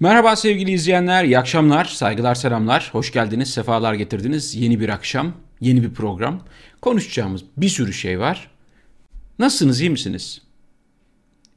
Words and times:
Merhaba 0.00 0.36
sevgili 0.36 0.70
izleyenler, 0.70 1.24
iyi 1.24 1.38
akşamlar, 1.38 1.84
saygılar, 1.84 2.34
selamlar. 2.34 2.88
Hoş 2.92 3.12
geldiniz, 3.12 3.50
sefalar 3.50 3.94
getirdiniz. 3.94 4.54
Yeni 4.54 4.80
bir 4.80 4.88
akşam, 4.88 5.32
yeni 5.60 5.82
bir 5.82 5.94
program. 5.94 6.44
Konuşacağımız 6.82 7.44
bir 7.56 7.68
sürü 7.68 7.92
şey 7.92 8.20
var. 8.20 8.50
Nasılsınız, 9.38 9.80
iyi 9.80 9.90
misiniz? 9.90 10.42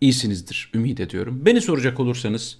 İyisinizdir, 0.01 0.71
ümit 0.73 0.99
ediyorum. 0.99 1.45
Beni 1.45 1.61
soracak 1.61 1.99
olursanız, 1.99 2.57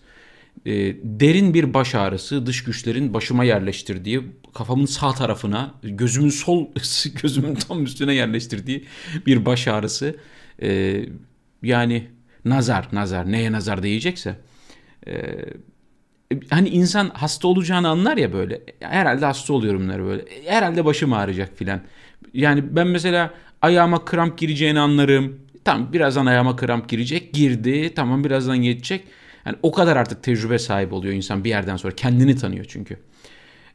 e, 0.65 0.71
derin 1.03 1.53
bir 1.53 1.73
baş 1.73 1.95
ağrısı, 1.95 2.45
dış 2.45 2.63
güçlerin 2.63 3.13
başıma 3.13 3.43
yerleştirdiği, 3.43 4.21
kafamın 4.53 4.85
sağ 4.85 5.11
tarafına, 5.11 5.73
gözümün 5.83 6.30
sol, 6.30 6.67
gözümün 7.21 7.55
tam 7.55 7.83
üstüne 7.83 8.13
yerleştirdiği 8.13 8.85
bir 9.25 9.45
baş 9.45 9.67
ağrısı. 9.67 10.16
E, 10.61 11.02
yani 11.63 12.07
nazar, 12.45 12.88
nazar, 12.91 13.31
neye 13.31 13.52
nazar 13.52 13.83
diyecekse. 13.83 14.35
E, 15.07 15.35
hani 16.49 16.69
insan 16.69 17.09
hasta 17.13 17.47
olacağını 17.47 17.89
anlar 17.89 18.17
ya 18.17 18.33
böyle. 18.33 18.61
Herhalde 18.79 19.25
hasta 19.25 19.53
oluyorum 19.53 19.89
der 19.89 20.03
böyle. 20.03 20.25
Herhalde 20.45 20.85
başım 20.85 21.13
ağrıyacak 21.13 21.57
filan. 21.57 21.81
Yani 22.33 22.75
ben 22.75 22.88
mesela 22.88 23.33
ayağıma 23.61 24.05
kramp 24.05 24.38
gireceğini 24.38 24.79
anlarım. 24.79 25.39
Tamam 25.65 25.93
birazdan 25.93 26.25
ayağıma 26.25 26.55
kramp 26.55 26.89
girecek. 26.89 27.33
Girdi. 27.33 27.93
Tamam 27.95 28.23
birazdan 28.23 28.57
geçecek. 28.57 29.03
Yani 29.45 29.57
o 29.63 29.72
kadar 29.72 29.97
artık 29.97 30.23
tecrübe 30.23 30.59
sahibi 30.59 30.95
oluyor 30.95 31.13
insan 31.13 31.44
bir 31.44 31.50
yerden 31.50 31.77
sonra. 31.77 31.95
Kendini 31.95 32.35
tanıyor 32.35 32.66
çünkü. 32.67 32.97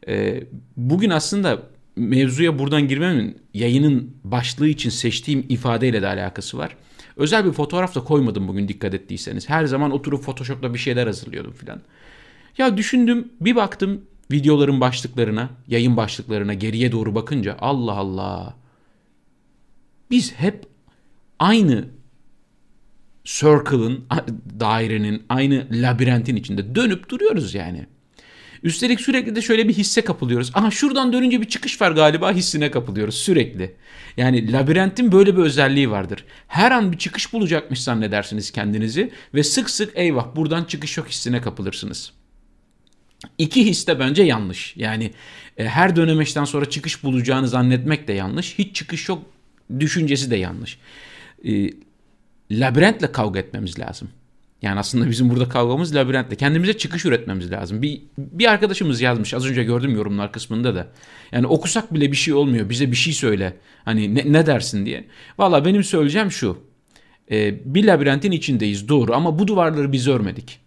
Ee, 0.08 0.44
bugün 0.77 1.10
aslında 1.10 1.62
mevzuya 1.97 2.58
buradan 2.58 2.88
girmemin 2.88 3.38
yayının 3.55 4.16
başlığı 4.25 4.69
için 4.69 4.91
seçtiğim 4.91 5.47
ifadeyle 5.48 6.02
de 6.02 6.06
alakası 6.08 6.58
var. 6.58 6.77
Özel 7.16 7.44
bir 7.44 7.52
fotoğraf 7.52 7.94
da 7.94 8.05
koymadım 8.05 8.48
bugün 8.48 8.69
dikkat 8.69 8.94
ettiyseniz. 8.94 9.48
Her 9.48 9.64
zaman 9.64 9.91
oturup 9.91 10.25
Photoshop'ta 10.25 10.75
bir 10.75 10.78
şeyler 10.78 11.06
hazırlıyordum 11.06 11.52
filan. 11.52 11.80
Ya 12.58 12.77
düşündüm 12.77 13.33
bir 13.41 13.56
baktım 13.56 14.05
videoların 14.33 14.80
başlıklarına, 14.80 15.50
yayın 15.69 15.97
başlıklarına 15.97 16.55
geriye 16.55 16.92
doğru 16.92 17.14
bakınca 17.14 17.56
Allah 17.60 17.92
Allah. 17.92 18.55
Biz 20.10 20.33
hep 20.33 20.66
aynı 21.38 21.84
circle'ın, 23.25 24.05
dairenin, 24.60 25.22
aynı 25.28 25.66
labirentin 25.72 26.36
içinde 26.36 26.75
dönüp 26.75 27.08
duruyoruz 27.08 27.55
yani. 27.55 27.86
Üstelik 28.62 29.00
sürekli 29.00 29.36
de 29.36 29.42
şöyle 29.42 29.69
bir 29.69 29.75
hisse 29.75 30.05
kapılıyoruz. 30.05 30.50
Aha 30.55 30.70
şuradan 30.70 31.12
dönünce 31.12 31.41
bir 31.41 31.48
çıkış 31.48 31.80
var 31.80 31.91
galiba 31.91 32.32
hissine 32.32 32.70
kapılıyoruz 32.70 33.14
sürekli. 33.14 33.75
Yani 34.16 34.52
labirentin 34.52 35.12
böyle 35.12 35.36
bir 35.36 35.42
özelliği 35.42 35.91
vardır. 35.91 36.25
Her 36.48 36.70
an 36.70 36.92
bir 36.92 36.98
çıkış 36.98 37.32
bulacakmış 37.32 37.82
zannedersiniz 37.82 38.50
kendinizi 38.50 39.10
ve 39.34 39.42
sık 39.42 39.70
sık 39.70 39.92
eyvah 39.94 40.36
buradan 40.36 40.64
çıkış 40.64 40.97
yok 40.97 41.08
hissine 41.08 41.41
kapılırsınız. 41.41 42.12
İki 43.39 43.67
his 43.67 43.86
de 43.86 43.98
bence 43.98 44.22
yanlış. 44.22 44.77
Yani 44.77 45.11
e, 45.56 45.64
her 45.64 45.97
dönemeçten 45.97 46.44
sonra 46.44 46.70
çıkış 46.70 47.05
bulacağını 47.05 47.48
zannetmek 47.48 48.08
de 48.08 48.12
yanlış. 48.12 48.58
Hiç 48.58 48.77
çıkış 48.77 49.08
yok 49.08 49.22
düşüncesi 49.81 50.31
de 50.31 50.36
yanlış. 50.36 50.78
E, 51.44 51.70
labirentle 52.50 53.12
kavga 53.12 53.41
etmemiz 53.41 53.78
lazım. 53.78 54.08
Yani 54.62 54.78
aslında 54.78 55.11
bizim 55.11 55.31
burada 55.31 55.48
kavgamız 55.48 55.94
labirentle. 55.94 56.36
Kendimize 56.36 56.72
çıkış 56.78 57.05
üretmemiz 57.05 57.50
lazım. 57.50 57.83
Bir, 57.83 58.03
bir 58.19 58.50
arkadaşımız 58.50 59.00
yazmış. 59.00 59.34
Az 59.34 59.47
önce 59.47 59.65
gördüm 59.65 59.94
yorumlar 59.94 60.32
kısmında 60.32 60.75
da. 60.75 60.88
Yani 61.32 61.47
okusak 61.47 61.94
bile 61.94 62.12
bir 62.12 62.16
şey 62.16 62.34
olmuyor. 62.34 62.69
Bize 62.71 62.91
bir 62.91 62.97
şey 62.97 63.12
söyle. 63.12 63.56
Hani 63.84 64.15
ne, 64.15 64.32
ne 64.32 64.47
dersin 64.47 64.87
diye. 64.87 65.04
Valla 65.38 65.65
benim 65.65 65.84
söyleyeceğim 65.84 66.31
şu. 66.31 66.59
Ee, 67.31 67.75
bir 67.75 67.84
labirentin 67.84 68.32
içindeyiz 68.32 68.88
doğru 68.88 69.15
ama 69.15 69.38
bu 69.38 69.48
duvarları 69.48 69.93
biz 69.93 70.09
örmedik. 70.09 70.60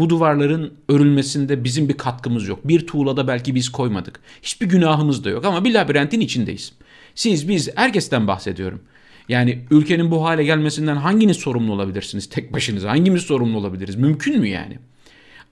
Bu 0.00 0.10
duvarların 0.10 0.72
örülmesinde 0.88 1.64
bizim 1.64 1.88
bir 1.88 1.96
katkımız 1.96 2.48
yok. 2.48 2.68
Bir 2.68 2.86
tuğlada 2.86 3.28
belki 3.28 3.54
biz 3.54 3.68
koymadık. 3.68 4.20
Hiçbir 4.42 4.66
günahımız 4.66 5.24
da 5.24 5.30
yok 5.30 5.44
ama 5.44 5.64
bir 5.64 5.74
labirentin 5.74 6.20
içindeyiz. 6.20 6.72
Siz, 7.14 7.48
biz, 7.48 7.76
herkesten 7.76 8.26
bahsediyorum. 8.26 8.80
Yani 9.28 9.64
ülkenin 9.70 10.10
bu 10.10 10.24
hale 10.24 10.44
gelmesinden 10.44 10.96
hanginiz 10.96 11.36
sorumlu 11.36 11.72
olabilirsiniz 11.72 12.28
tek 12.28 12.52
başınıza? 12.52 12.90
Hangimiz 12.90 13.22
sorumlu 13.22 13.58
olabiliriz? 13.58 13.96
Mümkün 13.96 14.40
mü 14.40 14.48
yani? 14.48 14.78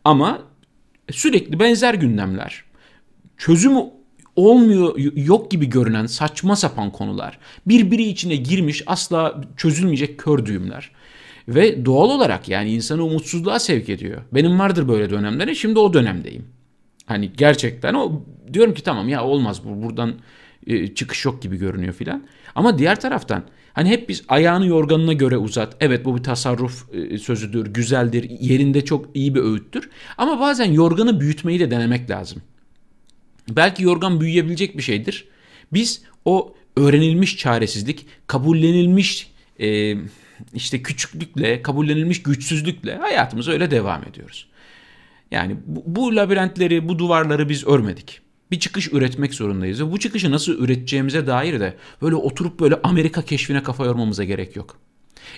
Ama 0.04 0.42
sürekli 1.10 1.60
benzer 1.60 1.94
gündemler. 1.94 2.64
Çözümü 3.36 3.80
olmuyor 4.36 4.98
yok 5.16 5.50
gibi 5.50 5.66
görünen 5.66 6.06
saçma 6.06 6.56
sapan 6.56 6.92
konular. 6.92 7.38
Birbiri 7.66 8.02
içine 8.02 8.36
girmiş 8.36 8.82
asla 8.86 9.44
çözülmeyecek 9.56 10.18
kör 10.18 10.46
düğümler. 10.46 10.90
Ve 11.48 11.84
doğal 11.86 12.10
olarak 12.10 12.48
yani 12.48 12.72
insanı 12.72 13.04
umutsuzluğa 13.04 13.58
sevk 13.58 13.88
ediyor. 13.88 14.22
Benim 14.32 14.58
vardır 14.58 14.88
böyle 14.88 15.10
dönemleri 15.10 15.56
şimdi 15.56 15.78
o 15.78 15.92
dönemdeyim. 15.92 16.44
Hani 17.06 17.32
gerçekten 17.36 17.94
o 17.94 18.22
diyorum 18.52 18.74
ki 18.74 18.82
tamam 18.82 19.08
ya 19.08 19.24
olmaz 19.24 19.60
bu 19.64 19.82
buradan 19.82 20.14
e, 20.66 20.94
çıkış 20.94 21.24
yok 21.24 21.42
gibi 21.42 21.56
görünüyor 21.56 21.92
filan. 21.92 22.24
Ama 22.54 22.78
diğer 22.78 23.00
taraftan 23.00 23.42
hani 23.72 23.88
hep 23.88 24.08
biz 24.08 24.24
ayağını 24.28 24.66
yorganına 24.66 25.12
göre 25.12 25.36
uzat. 25.36 25.76
Evet 25.80 26.04
bu 26.04 26.16
bir 26.16 26.22
tasarruf 26.22 26.94
e, 26.94 27.18
sözüdür, 27.18 27.66
güzeldir, 27.66 28.30
yerinde 28.40 28.84
çok 28.84 29.06
iyi 29.14 29.34
bir 29.34 29.40
öğüttür. 29.40 29.90
Ama 30.18 30.40
bazen 30.40 30.72
yorganı 30.72 31.20
büyütmeyi 31.20 31.60
de 31.60 31.70
denemek 31.70 32.10
lazım. 32.10 32.42
Belki 33.50 33.82
yorgan 33.82 34.20
büyüyebilecek 34.20 34.76
bir 34.76 34.82
şeydir. 34.82 35.28
Biz 35.72 36.02
o 36.24 36.54
öğrenilmiş 36.76 37.36
çaresizlik, 37.36 38.06
kabullenilmiş 38.26 39.30
e, 39.60 39.96
işte 40.54 40.82
küçüklükle, 40.82 41.62
kabullenilmiş 41.62 42.22
güçsüzlükle 42.22 42.96
hayatımıza 42.96 43.52
öyle 43.52 43.70
devam 43.70 44.04
ediyoruz. 44.04 44.46
Yani 45.30 45.56
bu, 45.66 45.82
bu 45.86 46.16
labirentleri, 46.16 46.88
bu 46.88 46.98
duvarları 46.98 47.48
biz 47.48 47.66
örmedik. 47.66 48.20
Bir 48.50 48.60
çıkış 48.60 48.92
üretmek 48.92 49.34
zorundayız 49.34 49.82
ve 49.82 49.92
bu 49.92 49.98
çıkışı 49.98 50.30
nasıl 50.30 50.64
üreteceğimize 50.64 51.26
dair 51.26 51.60
de 51.60 51.76
böyle 52.02 52.14
oturup 52.14 52.60
böyle 52.60 52.74
Amerika 52.82 53.22
keşfine 53.22 53.62
kafa 53.62 53.84
yormamıza 53.84 54.24
gerek 54.24 54.56
yok. 54.56 54.76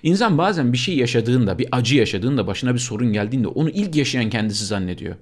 İnsan 0.02 0.38
bazen 0.38 0.72
bir 0.72 0.78
şey 0.78 0.96
yaşadığında, 0.96 1.58
bir 1.58 1.68
acı 1.72 1.96
yaşadığında, 1.96 2.46
başına 2.46 2.74
bir 2.74 2.78
sorun 2.78 3.12
geldiğinde 3.12 3.48
onu 3.48 3.70
ilk 3.70 3.96
yaşayan 3.96 4.30
kendisi 4.30 4.64
zannediyor. 4.64 5.16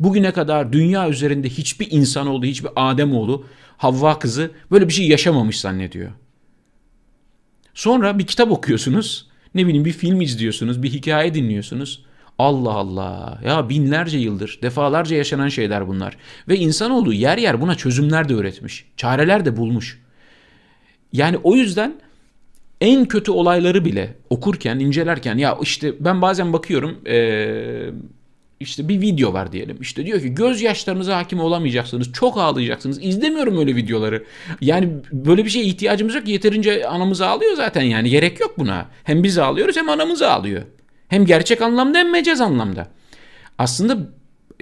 Bugüne 0.00 0.32
kadar 0.32 0.72
dünya 0.72 1.08
üzerinde 1.08 1.48
hiçbir 1.48 1.88
insanoğlu, 1.90 2.44
hiçbir 2.44 2.70
Ademoğlu, 2.76 3.46
Havva 3.76 4.18
kızı 4.18 4.50
böyle 4.70 4.88
bir 4.88 4.92
şey 4.92 5.08
yaşamamış 5.08 5.60
zannediyor. 5.60 6.10
Sonra 7.74 8.18
bir 8.18 8.26
kitap 8.26 8.50
okuyorsunuz. 8.50 9.26
Ne 9.54 9.66
bileyim 9.66 9.84
bir 9.84 9.92
film 9.92 10.20
izliyorsunuz, 10.20 10.82
bir 10.82 10.90
hikaye 10.90 11.34
dinliyorsunuz. 11.34 12.04
Allah 12.38 12.72
Allah. 12.72 13.40
Ya 13.44 13.68
binlerce 13.68 14.18
yıldır, 14.18 14.58
defalarca 14.62 15.16
yaşanan 15.16 15.48
şeyler 15.48 15.88
bunlar. 15.88 16.16
Ve 16.48 16.56
insanoğlu 16.56 17.12
yer 17.12 17.38
yer 17.38 17.60
buna 17.60 17.74
çözümler 17.74 18.28
de 18.28 18.32
üretmiş. 18.32 18.84
Çareler 18.96 19.44
de 19.44 19.56
bulmuş. 19.56 20.00
Yani 21.12 21.36
o 21.42 21.56
yüzden 21.56 21.94
en 22.80 23.04
kötü 23.04 23.30
olayları 23.30 23.84
bile 23.84 24.14
okurken, 24.30 24.78
incelerken 24.78 25.38
ya 25.38 25.58
işte 25.62 25.94
ben 26.00 26.22
bazen 26.22 26.52
bakıyorum 26.52 26.98
ee, 27.06 27.90
işte 28.62 28.88
bir 28.88 29.00
video 29.00 29.32
var 29.32 29.52
diyelim. 29.52 29.76
İşte 29.80 30.06
diyor 30.06 30.20
ki 30.20 30.34
gözyaşlarınıza 30.34 31.16
hakim 31.16 31.40
olamayacaksınız. 31.40 32.12
Çok 32.12 32.38
ağlayacaksınız. 32.38 32.98
İzlemiyorum 33.04 33.58
öyle 33.58 33.76
videoları. 33.76 34.24
Yani 34.60 34.88
böyle 35.12 35.44
bir 35.44 35.50
şeye 35.50 35.64
ihtiyacımız 35.64 36.14
yok. 36.14 36.28
Yeterince 36.28 36.88
anamız 36.88 37.20
ağlıyor 37.20 37.56
zaten 37.56 37.82
yani. 37.82 38.10
Gerek 38.10 38.40
yok 38.40 38.58
buna. 38.58 38.86
Hem 39.04 39.22
biz 39.22 39.38
ağlıyoruz 39.38 39.76
hem 39.76 39.88
anamız 39.88 40.22
ağlıyor. 40.22 40.62
Hem 41.08 41.26
gerçek 41.26 41.62
anlamda 41.62 41.98
hem 41.98 42.12
mecaz 42.12 42.40
anlamda. 42.40 42.88
Aslında 43.58 43.98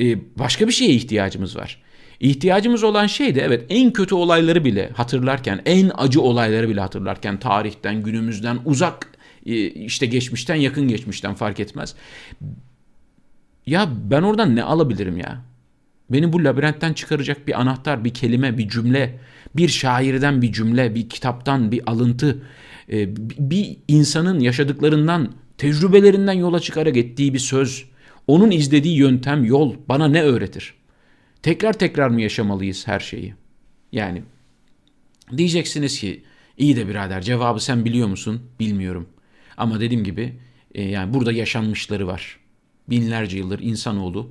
e, 0.01 0.39
başka 0.39 0.69
bir 0.69 0.73
şeye 0.73 0.91
ihtiyacımız 0.91 1.57
var. 1.57 1.83
İhtiyacımız 2.21 2.85
olan 2.85 3.07
şey 3.07 3.35
de 3.35 3.41
evet 3.41 3.65
en 3.69 3.93
kötü 3.93 4.15
olayları 4.15 4.65
bile 4.65 4.91
hatırlarken, 4.97 5.63
en 5.67 5.91
acı 5.95 6.21
olayları 6.21 6.69
bile 6.69 6.81
hatırlarken 6.81 7.39
tarihten, 7.39 8.03
günümüzden, 8.03 8.59
uzak 8.65 9.09
e, 9.47 9.67
işte 9.67 10.07
geçmişten, 10.07 10.55
yakın 10.55 10.89
geçmişten 10.89 11.35
fark 11.35 11.61
etmez 11.61 11.95
ya 13.71 13.89
ben 14.11 14.23
oradan 14.23 14.57
ne 14.57 14.63
alabilirim 14.63 15.19
ya? 15.19 15.45
Beni 16.11 16.33
bu 16.33 16.45
labirentten 16.45 16.93
çıkaracak 16.93 17.49
bir 17.49 17.61
anahtar, 17.61 18.05
bir 18.05 18.15
kelime, 18.15 18.59
bir 18.59 18.69
cümle, 18.69 19.19
bir 19.57 19.69
şairden 19.69 20.43
bir 20.43 20.53
cümle, 20.53 20.95
bir 20.95 21.09
kitaptan 21.09 21.73
bir 21.73 21.91
alıntı, 21.91 22.43
e, 22.93 23.17
bir 23.51 23.77
insanın 23.89 24.41
yaşadıklarından, 24.41 25.33
tecrübelerinden 25.59 26.33
yola 26.33 26.61
çıkarak 26.61 26.97
ettiği 26.97 27.35
bir 27.35 27.39
söz, 27.39 27.85
onun 28.27 28.51
izlediği 28.51 28.97
yöntem, 28.97 29.45
yol 29.45 29.75
bana 29.89 30.09
ne 30.09 30.23
öğretir? 30.23 30.75
Tekrar 31.43 31.73
tekrar 31.73 32.09
mı 32.09 32.23
yaşamalıyız 32.23 32.87
her 32.87 33.01
şeyi? 33.01 33.35
Yani 33.93 34.23
diyeceksiniz 35.37 36.01
ki 36.01 36.23
iyi 36.59 36.77
de 36.77 36.89
birader 36.89 37.23
cevabı 37.23 37.61
sen 37.61 37.85
biliyor 37.85 38.09
musun? 38.09 38.43
Bilmiyorum. 38.61 39.09
Ama 39.57 39.81
dediğim 39.81 40.05
gibi 40.05 40.33
e, 40.75 40.83
yani 40.83 41.15
burada 41.15 41.33
yaşanmışları 41.33 42.07
var 42.07 42.40
binlerce 42.91 43.39
yıldır 43.39 43.59
insanoğlu 43.59 44.31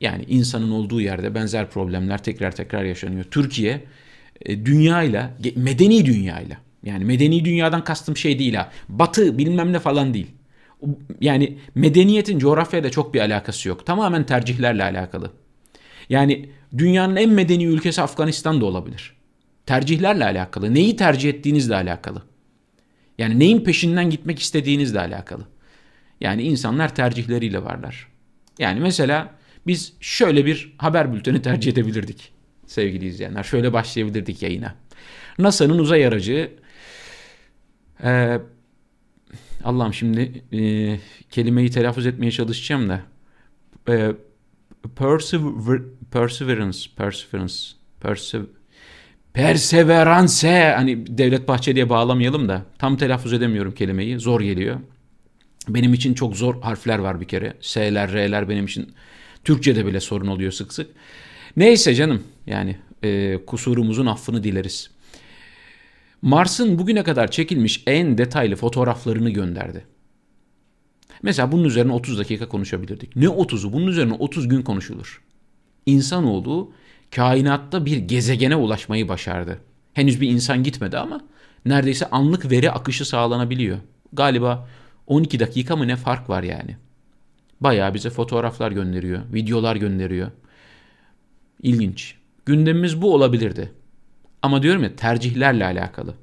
yani 0.00 0.24
insanın 0.28 0.70
olduğu 0.70 1.00
yerde 1.00 1.34
benzer 1.34 1.70
problemler 1.70 2.22
tekrar 2.22 2.56
tekrar 2.56 2.84
yaşanıyor. 2.84 3.24
Türkiye 3.24 3.84
e, 4.42 4.66
dünyayla, 4.66 5.30
medeni 5.56 6.06
dünyayla 6.06 6.56
yani 6.82 7.04
medeni 7.04 7.44
dünyadan 7.44 7.84
kastım 7.84 8.16
şey 8.16 8.38
değil 8.38 8.54
ha. 8.54 8.70
Batı 8.88 9.38
bilmem 9.38 9.72
ne 9.72 9.78
falan 9.78 10.14
değil. 10.14 10.26
Yani 11.20 11.58
medeniyetin 11.74 12.38
coğrafyayla 12.38 12.90
çok 12.90 13.14
bir 13.14 13.20
alakası 13.20 13.68
yok. 13.68 13.86
Tamamen 13.86 14.26
tercihlerle 14.26 14.84
alakalı. 14.84 15.30
Yani 16.08 16.48
dünyanın 16.78 17.16
en 17.16 17.30
medeni 17.30 17.64
ülkesi 17.64 18.02
Afganistan 18.02 18.60
da 18.60 18.64
olabilir. 18.64 19.16
Tercihlerle 19.66 20.24
alakalı. 20.24 20.74
Neyi 20.74 20.96
tercih 20.96 21.30
ettiğinizle 21.30 21.74
alakalı. 21.74 22.22
Yani 23.18 23.38
neyin 23.38 23.64
peşinden 23.64 24.10
gitmek 24.10 24.38
istediğinizle 24.38 25.00
alakalı. 25.00 25.44
Yani 26.20 26.42
insanlar 26.42 26.94
tercihleriyle 26.94 27.64
varlar. 27.64 28.08
Yani 28.58 28.80
mesela 28.80 29.34
biz 29.66 29.92
şöyle 30.00 30.46
bir 30.46 30.74
haber 30.78 31.12
bülteni 31.14 31.42
tercih 31.42 31.72
edebilirdik 31.72 32.32
sevgili 32.66 33.06
izleyenler. 33.06 33.42
Şöyle 33.42 33.72
başlayabilirdik 33.72 34.42
yayına. 34.42 34.74
NASA'nın 35.38 35.78
uzay 35.78 36.06
aracı 36.06 36.50
e, 38.04 38.38
Allah'ım 39.64 39.94
şimdi 39.94 40.42
e, 40.52 40.60
kelimeyi 41.30 41.70
telaffuz 41.70 42.06
etmeye 42.06 42.30
çalışacağım 42.30 42.88
da 42.88 43.00
e, 43.88 44.12
persever, 44.96 45.80
perseverance 46.12 46.78
perseverance 46.96 47.54
persever, 48.00 48.46
perseverance 49.32 50.72
hani 50.76 51.18
Devlet 51.18 51.48
Bahçeli'ye 51.48 51.90
bağlamayalım 51.90 52.48
da 52.48 52.62
tam 52.78 52.96
telaffuz 52.96 53.32
edemiyorum 53.32 53.74
kelimeyi 53.74 54.18
zor 54.18 54.40
geliyor. 54.40 54.80
Benim 55.68 55.94
için 55.94 56.14
çok 56.14 56.36
zor 56.36 56.62
harfler 56.62 56.98
var 56.98 57.20
bir 57.20 57.28
kere. 57.28 57.54
S'ler, 57.60 58.12
R'ler 58.12 58.48
benim 58.48 58.64
için 58.64 58.94
Türkçe'de 59.44 59.86
bile 59.86 60.00
sorun 60.00 60.26
oluyor 60.26 60.52
sık 60.52 60.72
sık. 60.72 60.90
Neyse 61.56 61.94
canım 61.94 62.22
yani 62.46 62.76
e, 63.02 63.38
kusurumuzun 63.46 64.06
affını 64.06 64.44
dileriz. 64.44 64.90
Mars'ın 66.22 66.78
bugüne 66.78 67.02
kadar 67.02 67.30
çekilmiş 67.30 67.82
en 67.86 68.18
detaylı 68.18 68.56
fotoğraflarını 68.56 69.30
gönderdi. 69.30 69.84
Mesela 71.22 71.52
bunun 71.52 71.64
üzerine 71.64 71.92
30 71.92 72.18
dakika 72.18 72.48
konuşabilirdik. 72.48 73.16
Ne 73.16 73.24
30'u? 73.24 73.72
Bunun 73.72 73.86
üzerine 73.86 74.12
30 74.12 74.48
gün 74.48 74.62
konuşulur. 74.62 75.22
İnsanoğlu 75.86 76.72
kainatta 77.14 77.86
bir 77.86 77.96
gezegene 77.96 78.56
ulaşmayı 78.56 79.08
başardı. 79.08 79.58
Henüz 79.94 80.20
bir 80.20 80.28
insan 80.28 80.62
gitmedi 80.62 80.98
ama 80.98 81.20
neredeyse 81.66 82.10
anlık 82.10 82.50
veri 82.50 82.70
akışı 82.70 83.04
sağlanabiliyor. 83.04 83.78
Galiba 84.12 84.68
12 85.06 85.40
dakika 85.40 85.76
mı 85.76 85.88
ne 85.88 85.96
fark 85.96 86.30
var 86.30 86.42
yani. 86.42 86.76
Bayağı 87.60 87.94
bize 87.94 88.10
fotoğraflar 88.10 88.72
gönderiyor, 88.72 89.20
videolar 89.32 89.76
gönderiyor. 89.76 90.30
İlginç. 91.62 92.14
Gündemimiz 92.46 93.02
bu 93.02 93.14
olabilirdi. 93.14 93.72
Ama 94.42 94.62
diyorum 94.62 94.82
ya 94.82 94.96
tercihlerle 94.96 95.64
alakalı. 95.64 96.14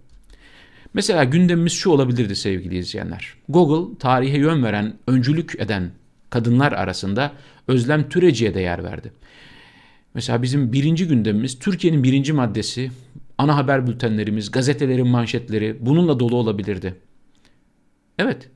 Mesela 0.93 1.23
gündemimiz 1.23 1.73
şu 1.73 1.89
olabilirdi 1.89 2.35
sevgili 2.35 2.77
izleyenler. 2.77 3.33
Google 3.49 3.97
tarihe 3.97 4.37
yön 4.37 4.63
veren, 4.63 4.93
öncülük 5.07 5.55
eden 5.59 5.91
kadınlar 6.29 6.71
arasında 6.71 7.31
Özlem 7.67 8.09
Türeci'ye 8.09 8.53
de 8.53 8.61
yer 8.61 8.83
verdi. 8.83 9.13
Mesela 10.13 10.41
bizim 10.41 10.73
birinci 10.73 11.07
gündemimiz 11.07 11.59
Türkiye'nin 11.59 12.03
birinci 12.03 12.33
maddesi, 12.33 12.91
ana 13.37 13.55
haber 13.57 13.87
bültenlerimiz, 13.87 14.51
gazetelerin 14.51 15.07
manşetleri 15.07 15.77
bununla 15.79 16.19
dolu 16.19 16.35
olabilirdi. 16.35 16.95
Evet. 18.17 18.49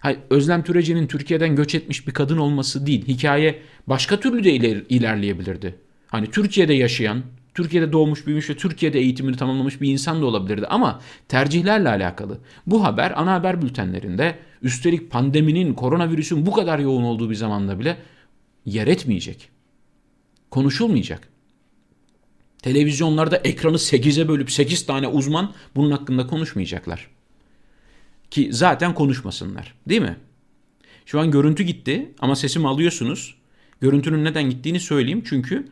Hayır, 0.00 0.18
Özlem 0.30 0.62
Türeci'nin 0.62 1.06
Türkiye'den 1.06 1.56
göç 1.56 1.74
etmiş 1.74 2.06
bir 2.06 2.12
kadın 2.12 2.38
olması 2.38 2.86
değil. 2.86 3.08
Hikaye 3.08 3.62
başka 3.86 4.20
türlü 4.20 4.44
de 4.44 4.52
iler, 4.52 4.82
ilerleyebilirdi. 4.88 5.74
Hani 6.06 6.30
Türkiye'de 6.30 6.74
yaşayan, 6.74 7.22
Türkiye'de 7.54 7.92
doğmuş, 7.92 8.26
büyümüş 8.26 8.50
ve 8.50 8.56
Türkiye'de 8.56 8.98
eğitimini 8.98 9.36
tamamlamış 9.36 9.80
bir 9.80 9.92
insan 9.92 10.22
da 10.22 10.26
olabilirdi 10.26 10.66
ama 10.66 11.00
tercihlerle 11.28 11.88
alakalı. 11.88 12.38
Bu 12.66 12.84
haber 12.84 13.20
ana 13.20 13.32
haber 13.32 13.62
bültenlerinde 13.62 14.38
üstelik 14.62 15.10
pandeminin, 15.10 15.74
koronavirüsün 15.74 16.46
bu 16.46 16.52
kadar 16.52 16.78
yoğun 16.78 17.02
olduğu 17.02 17.30
bir 17.30 17.34
zamanda 17.34 17.78
bile 17.78 17.96
yer 18.64 18.86
etmeyecek. 18.86 19.48
Konuşulmayacak. 20.50 21.28
Televizyonlarda 22.62 23.36
ekranı 23.36 23.76
8'e 23.76 24.28
bölüp 24.28 24.50
8 24.50 24.86
tane 24.86 25.08
uzman 25.08 25.54
bunun 25.76 25.90
hakkında 25.90 26.26
konuşmayacaklar. 26.26 27.17
Ki 28.30 28.48
zaten 28.52 28.94
konuşmasınlar. 28.94 29.74
Değil 29.88 30.00
mi? 30.00 30.16
Şu 31.06 31.20
an 31.20 31.30
görüntü 31.30 31.62
gitti 31.62 32.12
ama 32.18 32.36
sesimi 32.36 32.68
alıyorsunuz. 32.68 33.34
Görüntünün 33.80 34.24
neden 34.24 34.50
gittiğini 34.50 34.80
söyleyeyim. 34.80 35.22
Çünkü 35.26 35.68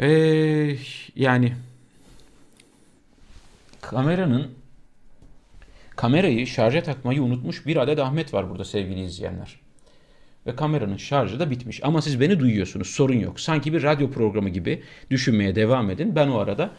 ee, 0.00 0.76
yani 1.16 1.52
kameranın 3.80 4.50
kamerayı 5.96 6.46
şarja 6.46 6.82
takmayı 6.82 7.22
unutmuş 7.22 7.66
bir 7.66 7.76
adet 7.76 7.98
Ahmet 7.98 8.34
var 8.34 8.50
burada 8.50 8.64
sevgili 8.64 9.04
izleyenler. 9.04 9.60
Ve 10.46 10.56
kameranın 10.56 10.96
şarjı 10.96 11.40
da 11.40 11.50
bitmiş. 11.50 11.84
Ama 11.84 12.02
siz 12.02 12.20
beni 12.20 12.40
duyuyorsunuz 12.40 12.88
sorun 12.88 13.18
yok. 13.18 13.40
Sanki 13.40 13.72
bir 13.72 13.82
radyo 13.82 14.10
programı 14.10 14.48
gibi 14.48 14.82
düşünmeye 15.10 15.54
devam 15.54 15.90
edin. 15.90 16.16
Ben 16.16 16.28
o 16.28 16.38
arada 16.38 16.70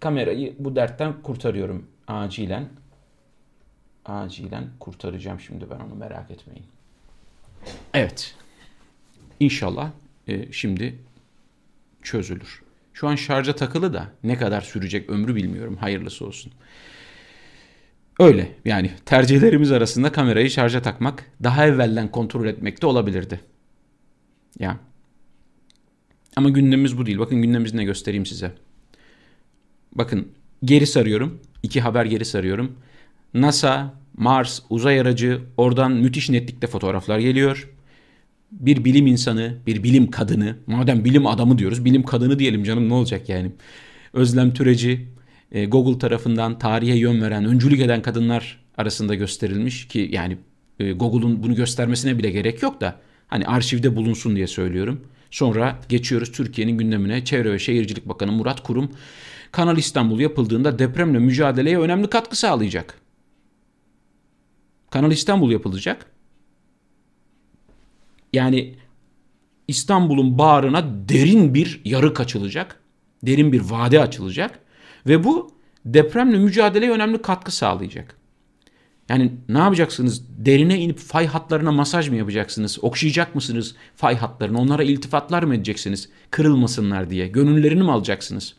kamerayı 0.00 0.54
bu 0.58 0.76
dertten 0.76 1.22
kurtarıyorum 1.22 1.86
acilen. 2.08 2.68
Acilen 4.10 4.68
kurtaracağım 4.80 5.40
şimdi 5.40 5.70
ben 5.70 5.80
onu 5.80 5.94
merak 5.94 6.30
etmeyin. 6.30 6.64
Evet. 7.94 8.34
İnşallah 9.40 9.90
e, 10.28 10.52
şimdi 10.52 10.98
çözülür. 12.02 12.62
Şu 12.92 13.08
an 13.08 13.14
şarja 13.14 13.56
takılı 13.56 13.94
da 13.94 14.12
ne 14.24 14.38
kadar 14.38 14.60
sürecek 14.60 15.10
ömrü 15.10 15.34
bilmiyorum. 15.34 15.76
Hayırlısı 15.76 16.26
olsun. 16.26 16.52
Öyle 18.18 18.52
yani 18.64 18.90
tercihlerimiz 19.06 19.72
arasında 19.72 20.12
kamerayı 20.12 20.50
şarja 20.50 20.82
takmak 20.82 21.24
daha 21.42 21.66
evvelden 21.66 22.10
kontrol 22.10 22.46
etmek 22.46 22.82
de 22.82 22.86
olabilirdi. 22.86 23.40
Ya. 24.58 24.78
Ama 26.36 26.48
gündemimiz 26.48 26.98
bu 26.98 27.06
değil. 27.06 27.18
Bakın 27.18 27.42
gündemimizi 27.42 27.76
ne 27.76 27.84
göstereyim 27.84 28.26
size. 28.26 28.52
Bakın 29.92 30.28
geri 30.64 30.86
sarıyorum. 30.86 31.40
İki 31.62 31.80
haber 31.80 32.04
geri 32.04 32.24
sarıyorum. 32.24 32.78
NASA, 33.34 33.94
Mars 34.20 34.60
uzay 34.70 35.00
aracı 35.00 35.40
oradan 35.56 35.92
müthiş 35.92 36.30
netlikte 36.30 36.66
fotoğraflar 36.66 37.18
geliyor 37.18 37.68
bir 38.52 38.84
bilim 38.84 39.06
insanı, 39.06 39.56
bir 39.66 39.82
bilim 39.82 40.10
kadını, 40.10 40.56
madem 40.66 41.04
bilim 41.04 41.26
adamı 41.26 41.58
diyoruz, 41.58 41.84
bilim 41.84 42.02
kadını 42.02 42.38
diyelim 42.38 42.64
canım 42.64 42.88
ne 42.88 42.94
olacak 42.94 43.28
yani. 43.28 43.50
Özlem 44.12 44.54
Türeci, 44.54 45.06
e, 45.52 45.66
Google 45.66 45.98
tarafından 45.98 46.58
tarihe 46.58 46.96
yön 46.96 47.22
veren, 47.22 47.44
öncülük 47.44 47.80
eden 47.80 48.02
kadınlar 48.02 48.60
arasında 48.76 49.14
gösterilmiş 49.14 49.88
ki 49.88 50.08
yani 50.12 50.38
e, 50.80 50.92
Google'un 50.92 51.42
bunu 51.42 51.54
göstermesine 51.54 52.18
bile 52.18 52.30
gerek 52.30 52.62
yok 52.62 52.80
da 52.80 52.96
hani 53.28 53.46
arşivde 53.46 53.96
bulunsun 53.96 54.36
diye 54.36 54.46
söylüyorum. 54.46 55.00
Sonra 55.30 55.78
geçiyoruz 55.88 56.32
Türkiye'nin 56.32 56.78
gündemine. 56.78 57.24
Çevre 57.24 57.52
ve 57.52 57.58
Şehircilik 57.58 58.08
Bakanı 58.08 58.32
Murat 58.32 58.62
Kurum, 58.62 58.90
Kanal 59.52 59.78
İstanbul 59.78 60.20
yapıldığında 60.20 60.78
depremle 60.78 61.18
mücadeleye 61.18 61.78
önemli 61.78 62.10
katkı 62.10 62.36
sağlayacak. 62.36 63.09
Kanal 64.90 65.12
İstanbul 65.12 65.50
yapılacak 65.50 66.06
yani 68.32 68.74
İstanbul'un 69.68 70.38
bağrına 70.38 71.08
derin 71.08 71.54
bir 71.54 71.80
yarık 71.84 72.20
açılacak. 72.20 72.80
Derin 73.22 73.52
bir 73.52 73.60
vade 73.60 74.00
açılacak. 74.00 74.58
Ve 75.06 75.24
bu 75.24 75.50
depremle 75.84 76.38
mücadeleye 76.38 76.92
önemli 76.92 77.22
katkı 77.22 77.52
sağlayacak. 77.52 78.16
Yani 79.08 79.32
ne 79.48 79.58
yapacaksınız? 79.58 80.22
Derine 80.46 80.78
inip 80.78 80.98
fay 80.98 81.26
hatlarına 81.26 81.72
masaj 81.72 82.08
mı 82.08 82.16
yapacaksınız? 82.16 82.84
Okşayacak 82.84 83.34
mısınız 83.34 83.74
fay 83.96 84.16
hatlarını? 84.16 84.58
Onlara 84.58 84.82
iltifatlar 84.82 85.42
mı 85.42 85.54
edeceksiniz? 85.54 86.08
Kırılmasınlar 86.30 87.10
diye. 87.10 87.28
Gönüllerini 87.28 87.82
mi 87.82 87.90
alacaksınız? 87.90 88.56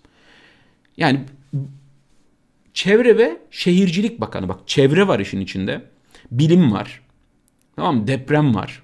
Yani 0.97 1.25
Çevre 2.73 3.17
ve 3.17 3.41
Şehircilik 3.51 4.21
Bakanı 4.21 4.49
bak 4.49 4.59
çevre 4.67 5.07
var 5.07 5.19
işin 5.19 5.39
içinde. 5.39 5.81
Bilim 6.31 6.71
var. 6.71 7.01
Tamam 7.75 7.97
mı? 7.97 8.07
Deprem 8.07 8.55
var. 8.55 8.83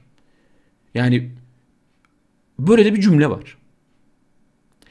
Yani 0.94 1.32
böyle 2.60 2.86
de 2.86 2.96
bir 2.96 3.02
cümle 3.02 3.30
var. 3.30 3.58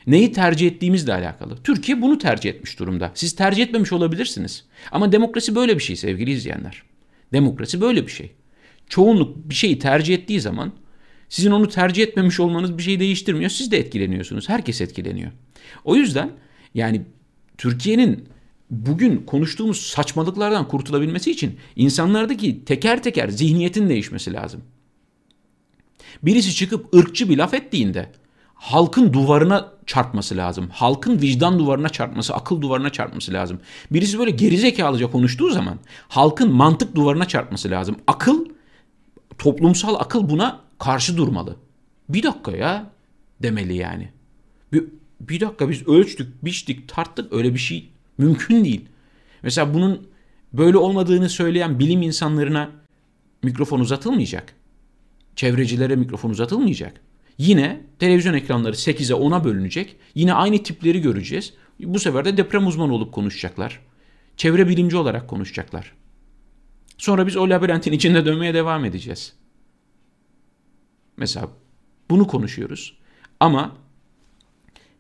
Neyi 0.07 0.33
tercih 0.33 0.67
ettiğimizle 0.67 1.15
alakalı. 1.15 1.57
Türkiye 1.63 2.03
bunu 2.03 2.19
tercih 2.19 2.51
etmiş 2.51 2.79
durumda. 2.79 3.11
Siz 3.15 3.37
tercih 3.37 3.63
etmemiş 3.63 3.93
olabilirsiniz. 3.93 4.65
Ama 4.93 5.13
demokrasi 5.13 5.55
böyle 5.55 5.75
bir 5.75 5.83
şey 5.83 5.97
sevgili 5.97 6.31
izleyenler. 6.31 6.83
Demokrasi 7.33 7.81
böyle 7.81 8.07
bir 8.07 8.13
şey. 8.13 8.33
Çoğunluk 8.89 9.51
bir 9.51 9.55
şeyi 9.55 9.79
tercih 9.79 10.15
ettiği 10.15 10.41
zaman 10.41 10.73
sizin 11.29 11.51
onu 11.51 11.69
tercih 11.69 12.03
etmemiş 12.03 12.41
olmanız 12.41 12.79
bir 12.79 12.83
şey 12.83 13.01
değiştirmiyor. 13.01 13.51
Siz 13.51 13.71
de 13.71 13.79
etkileniyorsunuz. 13.79 14.49
Herkes 14.49 14.81
etkileniyor. 14.81 15.33
O 15.85 15.97
yüzden 15.97 16.31
yani 16.75 17.03
Türkiye'nin 17.59 18.29
bugün 18.71 19.17
konuştuğumuz 19.27 19.81
saçmalıklardan 19.81 20.69
kurtulabilmesi 20.69 21.31
için 21.31 21.59
insanlardaki 21.77 22.65
teker 22.65 23.03
teker 23.03 23.29
zihniyetin 23.29 23.89
değişmesi 23.89 24.33
lazım. 24.33 24.63
Birisi 26.23 26.55
çıkıp 26.55 26.95
ırkçı 26.95 27.29
bir 27.31 27.39
laf 27.39 27.55
ettiğinde 27.55 28.13
halkın 28.55 29.13
duvarına 29.13 29.73
çarpması 29.87 30.37
lazım. 30.37 30.69
Halkın 30.73 31.23
vicdan 31.23 31.59
duvarına 31.59 31.89
çarpması, 31.89 32.35
akıl 32.35 32.61
duvarına 32.61 32.91
çarpması 32.91 33.33
lazım. 33.33 33.61
Birisi 33.91 34.19
böyle 34.19 34.31
gerizekalıca 34.31 35.11
konuştuğu 35.11 35.51
zaman 35.51 35.79
halkın 36.09 36.53
mantık 36.53 36.95
duvarına 36.95 37.29
çarpması 37.29 37.71
lazım. 37.71 37.97
Akıl, 38.07 38.47
toplumsal 39.39 39.95
akıl 39.95 40.29
buna 40.29 40.61
karşı 40.79 41.17
durmalı. 41.17 41.57
Bir 42.09 42.23
dakika 42.23 42.53
ya 42.53 42.91
demeli 43.43 43.77
yani. 43.77 44.09
Bir, 44.73 44.85
bir 45.21 45.41
dakika 45.41 45.69
biz 45.71 45.89
ölçtük, 45.89 46.45
biçtik, 46.45 46.89
tarttık 46.89 47.33
öyle 47.33 47.55
bir 47.55 47.59
şey 47.59 47.91
mümkün 48.19 48.65
değil. 48.65 48.89
Mesela 49.43 49.75
bunun 49.75 50.09
böyle 50.53 50.77
olmadığını 50.77 51.29
söyleyen 51.29 51.79
bilim 51.79 52.03
insanlarına 52.03 52.71
mikrofon 53.43 53.81
uzatılmayacak. 53.81 54.55
Çevrecilere 55.37 55.97
mikrofon 55.97 56.31
uzatılmayacak. 56.31 57.01
Yine 57.39 57.81
televizyon 57.99 58.35
ekranları 58.35 58.75
8'e 58.75 59.17
10'a 59.17 59.45
bölünecek. 59.45 59.97
Yine 60.15 60.35
aynı 60.35 60.63
tipleri 60.63 61.01
göreceğiz. 61.01 61.55
Bu 61.81 61.99
sefer 61.99 62.25
de 62.25 62.37
deprem 62.37 62.67
uzmanı 62.67 62.95
olup 62.95 63.13
konuşacaklar. 63.13 63.81
Çevre 64.37 64.69
bilimci 64.69 64.97
olarak 64.97 65.29
konuşacaklar. 65.29 65.93
Sonra 66.99 67.27
biz 67.27 67.37
o 67.37 67.51
labirentin 67.51 67.93
içinde 67.93 68.25
dönmeye 68.25 68.55
devam 68.55 68.85
edeceğiz. 68.85 69.33
Mesela 71.17 71.49
bunu 72.11 72.27
konuşuyoruz. 72.27 72.97
Ama 73.41 73.77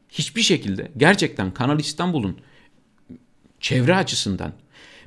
hiçbir 0.09 0.43
şekilde 0.43 0.93
gerçekten 0.97 1.55
Kanal 1.55 1.81
İstanbul'un 1.81 2.37
çevre 3.67 3.97
açısından, 3.97 4.53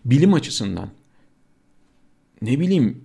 bilim 0.06 0.34
açısından, 0.34 0.90
ne 2.42 2.60
bileyim 2.60 3.04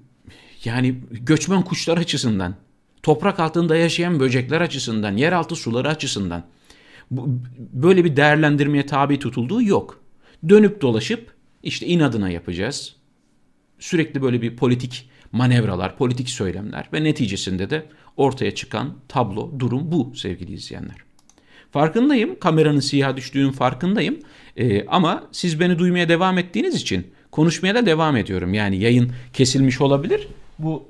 yani 0.64 0.96
göçmen 1.10 1.62
kuşlar 1.62 1.98
açısından, 1.98 2.54
toprak 3.02 3.40
altında 3.40 3.76
yaşayan 3.76 4.20
böcekler 4.20 4.60
açısından, 4.60 5.16
yeraltı 5.16 5.56
suları 5.56 5.88
açısından 5.88 6.46
böyle 7.72 8.04
bir 8.04 8.16
değerlendirmeye 8.16 8.86
tabi 8.86 9.18
tutulduğu 9.18 9.62
yok. 9.62 10.00
Dönüp 10.48 10.80
dolaşıp 10.80 11.34
işte 11.62 11.86
inadına 11.86 12.30
yapacağız. 12.30 12.96
Sürekli 13.78 14.22
böyle 14.22 14.42
bir 14.42 14.56
politik 14.56 15.10
manevralar, 15.32 15.98
politik 15.98 16.28
söylemler 16.30 16.88
ve 16.92 17.04
neticesinde 17.04 17.70
de 17.70 17.86
ortaya 18.16 18.54
çıkan 18.54 18.94
tablo, 19.08 19.58
durum 19.58 19.92
bu 19.92 20.14
sevgili 20.14 20.52
izleyenler. 20.52 20.96
Farkındayım, 21.74 22.38
kameranın 22.38 22.80
siyah 22.80 23.16
düştüğünün 23.16 23.50
farkındayım 23.50 24.18
ee, 24.56 24.86
ama 24.86 25.24
siz 25.32 25.60
beni 25.60 25.78
duymaya 25.78 26.08
devam 26.08 26.38
ettiğiniz 26.38 26.74
için 26.74 27.06
konuşmaya 27.30 27.74
da 27.74 27.86
devam 27.86 28.16
ediyorum. 28.16 28.54
Yani 28.54 28.76
yayın 28.76 29.12
kesilmiş 29.32 29.80
olabilir. 29.80 30.28
Bu 30.58 30.84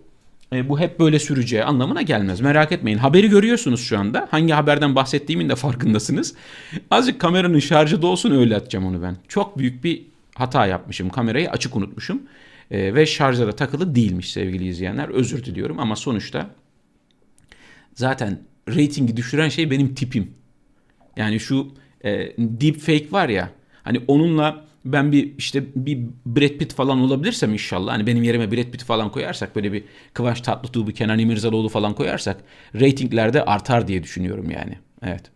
e, 0.52 0.68
bu 0.68 0.80
hep 0.80 1.00
böyle 1.00 1.18
süreceği 1.18 1.64
anlamına 1.64 2.02
gelmez. 2.02 2.40
Merak 2.40 2.72
etmeyin. 2.72 2.98
Haberi 2.98 3.28
görüyorsunuz 3.28 3.80
şu 3.80 3.98
anda. 3.98 4.28
Hangi 4.30 4.52
haberden 4.52 4.94
bahsettiğimin 4.94 5.48
de 5.48 5.56
farkındasınız. 5.56 6.34
Azıcık 6.90 7.20
kameranın 7.20 7.58
şarjı 7.58 8.02
da 8.02 8.06
olsun 8.06 8.30
öyle 8.30 8.56
atacağım 8.56 8.86
onu 8.86 9.02
ben. 9.02 9.16
Çok 9.28 9.58
büyük 9.58 9.84
bir 9.84 10.02
hata 10.34 10.66
yapmışım. 10.66 11.08
Kamerayı 11.08 11.50
açık 11.50 11.76
unutmuşum. 11.76 12.22
E, 12.70 12.94
ve 12.94 13.06
şarja 13.06 13.46
da 13.46 13.52
takılı 13.52 13.94
değilmiş 13.94 14.32
sevgili 14.32 14.66
izleyenler. 14.68 15.08
Özür 15.08 15.44
diliyorum 15.44 15.78
ama 15.78 15.96
sonuçta 15.96 16.50
zaten 17.94 18.38
reytingi 18.68 19.16
düşüren 19.16 19.48
şey 19.48 19.70
benim 19.70 19.94
tipim. 19.94 20.43
Yani 21.16 21.40
şu 21.40 21.68
e, 22.04 22.32
deep 22.38 22.78
fake 22.80 23.12
var 23.12 23.28
ya 23.28 23.50
hani 23.82 24.00
onunla 24.08 24.64
ben 24.84 25.12
bir 25.12 25.32
işte 25.38 25.64
bir 25.76 25.98
Brad 26.26 26.58
Pitt 26.58 26.74
falan 26.74 27.00
olabilirsem 27.00 27.52
inşallah 27.52 27.92
hani 27.92 28.06
benim 28.06 28.22
yerime 28.22 28.52
Brad 28.52 28.70
Pitt 28.70 28.84
falan 28.84 29.12
koyarsak 29.12 29.56
böyle 29.56 29.72
bir 29.72 29.84
Kıvanç 30.14 30.40
Tatlıtuğ 30.40 30.86
bir 30.86 30.94
Kenan 30.94 31.18
İmirzalıoğlu 31.18 31.68
falan 31.68 31.94
koyarsak 31.94 32.36
reytinglerde 32.74 33.44
artar 33.44 33.88
diye 33.88 34.02
düşünüyorum 34.02 34.50
yani. 34.50 34.78
Evet. 35.02 35.30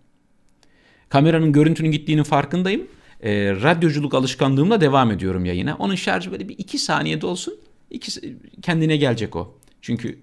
Kameranın 1.08 1.52
görüntünün 1.52 1.90
gittiğinin 1.90 2.22
farkındayım. 2.22 2.86
E, 3.22 3.50
radyoculuk 3.50 4.14
alışkanlığımla 4.14 4.80
devam 4.80 5.10
ediyorum 5.10 5.44
yayına. 5.44 5.76
Onun 5.78 5.94
şarjı 5.94 6.32
böyle 6.32 6.48
bir 6.48 6.58
iki 6.58 6.78
saniyede 6.78 7.26
olsun. 7.26 7.54
İki, 7.90 8.36
kendine 8.62 8.96
gelecek 8.96 9.36
o. 9.36 9.58
Çünkü 9.82 10.18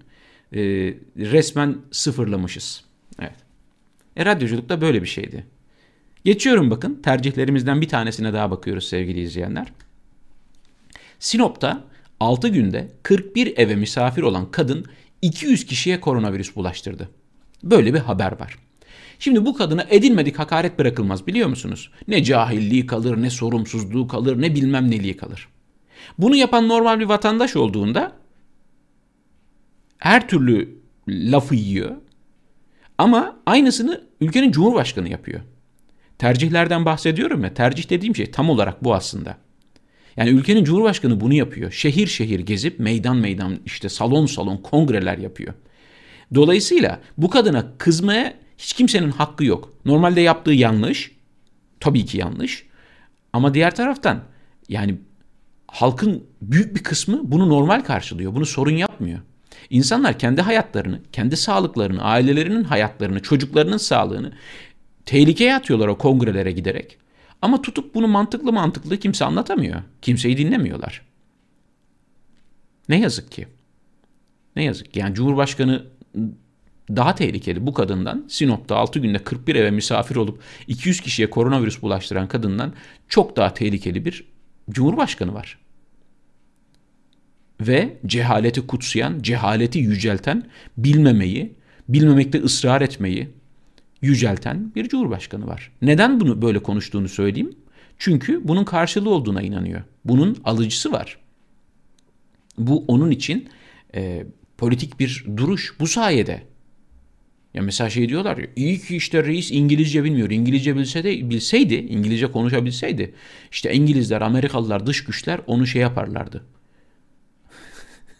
e, 0.52 0.60
resmen 1.16 1.78
sıfırlamışız. 1.90 2.85
E, 4.16 4.24
radyoculuk 4.24 4.68
da 4.68 4.80
böyle 4.80 5.02
bir 5.02 5.06
şeydi. 5.06 5.46
Geçiyorum 6.24 6.70
bakın 6.70 7.02
tercihlerimizden 7.02 7.80
bir 7.80 7.88
tanesine 7.88 8.32
daha 8.32 8.50
bakıyoruz 8.50 8.88
sevgili 8.88 9.20
izleyenler. 9.20 9.66
Sinop'ta 11.18 11.84
6 12.20 12.48
günde 12.48 12.92
41 13.02 13.58
eve 13.58 13.76
misafir 13.76 14.22
olan 14.22 14.50
kadın 14.50 14.86
200 15.22 15.66
kişiye 15.66 16.00
koronavirüs 16.00 16.56
bulaştırdı. 16.56 17.10
Böyle 17.62 17.94
bir 17.94 17.98
haber 17.98 18.40
var. 18.40 18.58
Şimdi 19.18 19.46
bu 19.46 19.54
kadına 19.56 19.86
edilmedik 19.90 20.38
hakaret 20.38 20.78
bırakılmaz 20.78 21.26
biliyor 21.26 21.48
musunuz? 21.48 21.90
Ne 22.08 22.24
cahilliği 22.24 22.86
kalır, 22.86 23.22
ne 23.22 23.30
sorumsuzluğu 23.30 24.08
kalır, 24.08 24.42
ne 24.42 24.54
bilmem 24.54 24.90
neliği 24.90 25.16
kalır. 25.16 25.48
Bunu 26.18 26.36
yapan 26.36 26.68
normal 26.68 27.00
bir 27.00 27.04
vatandaş 27.04 27.56
olduğunda 27.56 28.12
her 29.98 30.28
türlü 30.28 30.78
lafı 31.08 31.54
yiyor. 31.54 31.96
Ama 32.98 33.36
aynısını 33.46 34.04
ülkenin 34.20 34.52
cumhurbaşkanı 34.52 35.08
yapıyor. 35.08 35.40
Tercihlerden 36.18 36.84
bahsediyorum 36.84 37.44
ya. 37.44 37.54
Tercih 37.54 37.90
dediğim 37.90 38.16
şey 38.16 38.30
tam 38.30 38.50
olarak 38.50 38.84
bu 38.84 38.94
aslında. 38.94 39.36
Yani 40.16 40.30
ülkenin 40.30 40.64
cumhurbaşkanı 40.64 41.20
bunu 41.20 41.34
yapıyor. 41.34 41.72
Şehir 41.72 42.06
şehir 42.06 42.40
gezip 42.40 42.80
meydan 42.80 43.16
meydan 43.16 43.58
işte 43.66 43.88
salon 43.88 44.26
salon 44.26 44.56
kongreler 44.56 45.18
yapıyor. 45.18 45.54
Dolayısıyla 46.34 47.00
bu 47.18 47.30
kadına 47.30 47.78
kızmaya 47.78 48.34
hiç 48.58 48.72
kimsenin 48.72 49.10
hakkı 49.10 49.44
yok. 49.44 49.72
Normalde 49.84 50.20
yaptığı 50.20 50.52
yanlış. 50.52 51.12
Tabii 51.80 52.04
ki 52.04 52.18
yanlış. 52.18 52.66
Ama 53.32 53.54
diğer 53.54 53.74
taraftan 53.74 54.22
yani 54.68 54.94
halkın 55.66 56.24
büyük 56.42 56.74
bir 56.74 56.82
kısmı 56.82 57.20
bunu 57.24 57.48
normal 57.48 57.80
karşılıyor. 57.80 58.34
Bunu 58.34 58.46
sorun 58.46 58.76
yapmıyor. 58.76 59.18
İnsanlar 59.70 60.18
kendi 60.18 60.42
hayatlarını, 60.42 61.00
kendi 61.12 61.36
sağlıklarını, 61.36 62.02
ailelerinin 62.02 62.64
hayatlarını, 62.64 63.22
çocuklarının 63.22 63.76
sağlığını 63.76 64.32
tehlikeye 65.06 65.54
atıyorlar 65.54 65.88
o 65.88 65.98
kongrelere 65.98 66.52
giderek. 66.52 66.98
Ama 67.42 67.62
tutup 67.62 67.94
bunu 67.94 68.08
mantıklı 68.08 68.52
mantıklı 68.52 68.96
kimse 68.96 69.24
anlatamıyor. 69.24 69.82
Kimseyi 70.02 70.38
dinlemiyorlar. 70.38 71.02
Ne 72.88 73.00
yazık 73.00 73.32
ki. 73.32 73.48
Ne 74.56 74.64
yazık 74.64 74.92
ki. 74.92 74.98
Yani 74.98 75.14
Cumhurbaşkanı 75.14 75.86
daha 76.90 77.14
tehlikeli 77.14 77.66
bu 77.66 77.74
kadından 77.74 78.24
Sinop'ta 78.28 78.76
6 78.76 78.98
günde 78.98 79.18
41 79.18 79.54
eve 79.54 79.70
misafir 79.70 80.16
olup 80.16 80.42
200 80.66 81.00
kişiye 81.00 81.30
koronavirüs 81.30 81.82
bulaştıran 81.82 82.28
kadından 82.28 82.72
çok 83.08 83.36
daha 83.36 83.54
tehlikeli 83.54 84.04
bir 84.04 84.24
cumhurbaşkanı 84.70 85.34
var. 85.34 85.58
Ve 87.60 87.96
cehaleti 88.06 88.66
kutsayan, 88.66 89.22
cehaleti 89.22 89.78
yücelten, 89.78 90.42
bilmemeyi, 90.76 91.54
bilmemekte 91.88 92.42
ısrar 92.42 92.80
etmeyi, 92.80 93.28
yücelten 94.02 94.74
bir 94.74 94.88
cumhurbaşkanı 94.88 95.46
var. 95.46 95.72
Neden 95.82 96.20
bunu 96.20 96.42
böyle 96.42 96.58
konuştuğunu 96.58 97.08
söyleyeyim? 97.08 97.52
Çünkü 97.98 98.48
bunun 98.48 98.64
karşılığı 98.64 99.10
olduğuna 99.10 99.42
inanıyor. 99.42 99.82
Bunun 100.04 100.36
alıcısı 100.44 100.92
var. 100.92 101.18
Bu 102.58 102.84
onun 102.88 103.10
için 103.10 103.48
e, 103.94 104.26
politik 104.58 105.00
bir 105.00 105.24
duruş 105.36 105.74
bu 105.80 105.86
sayede. 105.86 106.42
Ya 107.54 107.62
mesela 107.62 107.90
şey 107.90 108.08
diyorlar 108.08 108.36
ya 108.36 108.46
iyi 108.56 108.78
ki 108.78 108.96
işte 108.96 109.24
reis 109.24 109.50
İngilizce 109.52 110.04
bilmiyor. 110.04 110.30
İngilizce 110.30 110.76
bilse 110.76 111.04
de, 111.04 111.30
bilseydi, 111.30 111.74
İngilizce 111.74 112.26
konuşabilseydi 112.26 113.14
işte 113.50 113.74
İngilizler, 113.74 114.20
Amerikalılar, 114.20 114.86
dış 114.86 115.04
güçler 115.04 115.40
onu 115.46 115.66
şey 115.66 115.82
yaparlardı. 115.82 116.44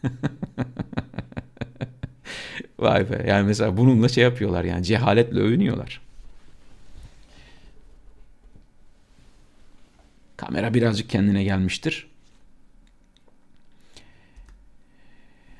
Vay 2.79 3.11
be. 3.11 3.25
Yani 3.29 3.47
mesela 3.47 3.77
bununla 3.77 4.09
şey 4.09 4.25
yapıyorlar 4.25 4.65
yani 4.65 4.85
cehaletle 4.85 5.41
övünüyorlar. 5.41 6.01
Kamera 10.37 10.75
birazcık 10.75 11.11
kendine 11.11 11.45
gelmiştir. 11.45 12.07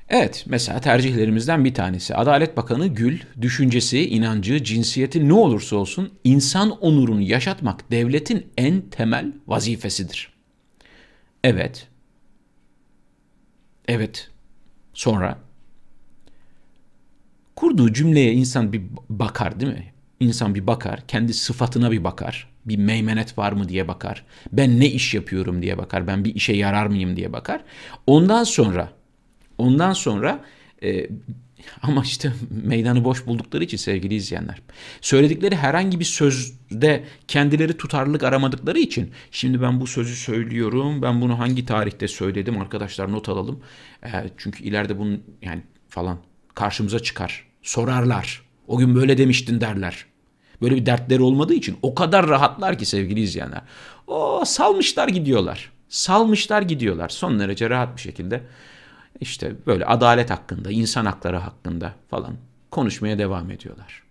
Evet, 0.09 0.43
mesela 0.47 0.81
tercihlerimizden 0.81 1.65
bir 1.65 1.73
tanesi. 1.73 2.15
Adalet 2.15 2.57
Bakanı 2.57 2.87
Gül, 2.87 3.19
düşüncesi, 3.41 4.09
inancı, 4.09 4.63
cinsiyeti 4.63 5.27
ne 5.27 5.33
olursa 5.33 5.75
olsun 5.75 6.13
insan 6.23 6.71
onurunu 6.71 7.21
yaşatmak 7.21 7.91
devletin 7.91 8.47
en 8.57 8.81
temel 8.81 9.31
vazifesidir. 9.47 10.29
Evet. 11.43 11.87
Evet. 13.87 14.29
Sonra 14.97 15.37
kurduğu 17.55 17.93
cümleye 17.93 18.33
insan 18.33 18.73
bir 18.73 18.81
bakar 19.09 19.59
değil 19.59 19.73
mi? 19.73 19.93
İnsan 20.19 20.55
bir 20.55 20.67
bakar, 20.67 21.07
kendi 21.07 21.33
sıfatına 21.33 21.91
bir 21.91 22.03
bakar. 22.03 22.49
Bir 22.65 22.77
meymenet 22.77 23.37
var 23.37 23.51
mı 23.51 23.69
diye 23.69 23.87
bakar. 23.87 24.25
Ben 24.51 24.79
ne 24.79 24.87
iş 24.87 25.13
yapıyorum 25.13 25.61
diye 25.61 25.77
bakar. 25.77 26.07
Ben 26.07 26.25
bir 26.25 26.35
işe 26.35 26.53
yarar 26.53 26.85
mıyım 26.87 27.15
diye 27.15 27.33
bakar. 27.33 27.63
Ondan 28.07 28.43
sonra 28.43 28.89
ondan 29.57 29.93
sonra 29.93 30.45
e, 30.83 31.07
Ama 31.81 32.03
işte 32.03 32.33
meydanı 32.63 33.03
boş 33.03 33.25
buldukları 33.25 33.63
için 33.63 33.77
sevgili 33.77 34.15
izleyenler. 34.15 34.61
Söyledikleri 35.01 35.55
herhangi 35.55 35.99
bir 35.99 36.05
sözde 36.05 37.03
kendileri 37.27 37.77
tutarlılık 37.77 38.23
aramadıkları 38.23 38.79
için 38.79 39.11
şimdi 39.31 39.61
ben 39.61 39.81
bu 39.81 39.87
sözü 39.87 40.15
söylüyorum. 40.15 41.01
Ben 41.01 41.21
bunu 41.21 41.39
hangi 41.39 41.65
tarihte 41.65 42.07
söyledim 42.07 42.61
arkadaşlar 42.61 43.11
not 43.11 43.29
alalım. 43.29 43.59
E, 44.03 44.09
çünkü 44.37 44.63
ileride 44.63 44.99
bunun 44.99 45.23
yani 45.41 45.61
falan 45.89 46.17
karşımıza 46.55 46.99
çıkar. 46.99 47.47
Sorarlar. 47.61 48.41
O 48.67 48.77
gün 48.77 48.95
böyle 48.95 49.17
demiştin 49.17 49.61
derler. 49.61 50.05
Böyle 50.61 50.75
bir 50.75 50.85
dertleri 50.85 51.21
olmadığı 51.21 51.53
için 51.53 51.77
o 51.81 51.95
kadar 51.95 52.27
rahatlar 52.27 52.77
ki 52.77 52.85
sevgili 52.85 53.19
izleyenler. 53.19 53.61
O 54.07 54.43
salmışlar 54.45 55.07
gidiyorlar. 55.07 55.71
Salmışlar 55.89 56.61
gidiyorlar 56.61 57.09
son 57.09 57.39
derece 57.39 57.69
rahat 57.69 57.95
bir 57.95 58.01
şekilde 58.01 58.43
işte 59.21 59.55
böyle 59.67 59.85
adalet 59.85 60.29
hakkında, 60.29 60.71
insan 60.71 61.05
hakları 61.05 61.37
hakkında 61.37 61.93
falan 62.09 62.35
konuşmaya 62.71 63.17
devam 63.17 63.51
ediyorlar. 63.51 64.03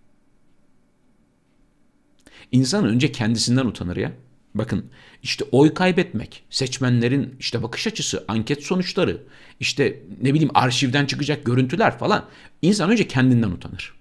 İnsan 2.52 2.84
önce 2.84 3.12
kendisinden 3.12 3.66
utanır 3.66 3.96
ya. 3.96 4.12
Bakın 4.54 4.90
işte 5.22 5.44
oy 5.52 5.74
kaybetmek, 5.74 6.44
seçmenlerin 6.50 7.36
işte 7.38 7.62
bakış 7.62 7.86
açısı, 7.86 8.24
anket 8.28 8.64
sonuçları, 8.64 9.22
işte 9.60 10.02
ne 10.22 10.34
bileyim 10.34 10.50
arşivden 10.54 11.06
çıkacak 11.06 11.44
görüntüler 11.44 11.98
falan. 11.98 12.24
İnsan 12.62 12.90
önce 12.90 13.08
kendinden 13.08 13.50
utanır. 13.50 13.94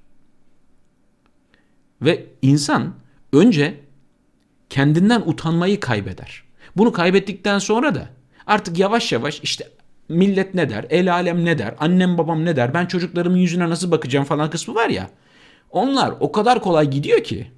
Ve 2.02 2.26
insan 2.42 2.96
önce 3.34 3.80
kendinden 4.70 5.22
utanmayı 5.26 5.80
kaybeder. 5.80 6.44
Bunu 6.76 6.92
kaybettikten 6.92 7.60
sonra 7.60 7.96
da 7.96 8.10
artık 8.48 8.80
yavaş 8.80 9.12
yavaş 9.12 9.40
işte 9.44 9.70
millet 10.10 10.54
ne 10.54 10.70
der, 10.70 10.86
el 10.90 11.14
alem 11.14 11.46
ne 11.46 11.58
der, 11.58 11.76
annem 11.80 12.18
babam 12.18 12.46
ne 12.46 12.56
der, 12.56 12.74
ben 12.74 12.86
çocuklarımın 12.86 13.38
yüzüne 13.38 13.70
nasıl 13.70 13.92
bakacağım 13.92 14.26
falan 14.26 14.50
kısmı 14.50 14.76
var 14.76 14.90
ya. 14.90 15.10
Onlar 15.72 16.14
o 16.20 16.32
kadar 16.32 16.62
kolay 16.62 16.90
gidiyor 16.90 17.24
ki. 17.24 17.52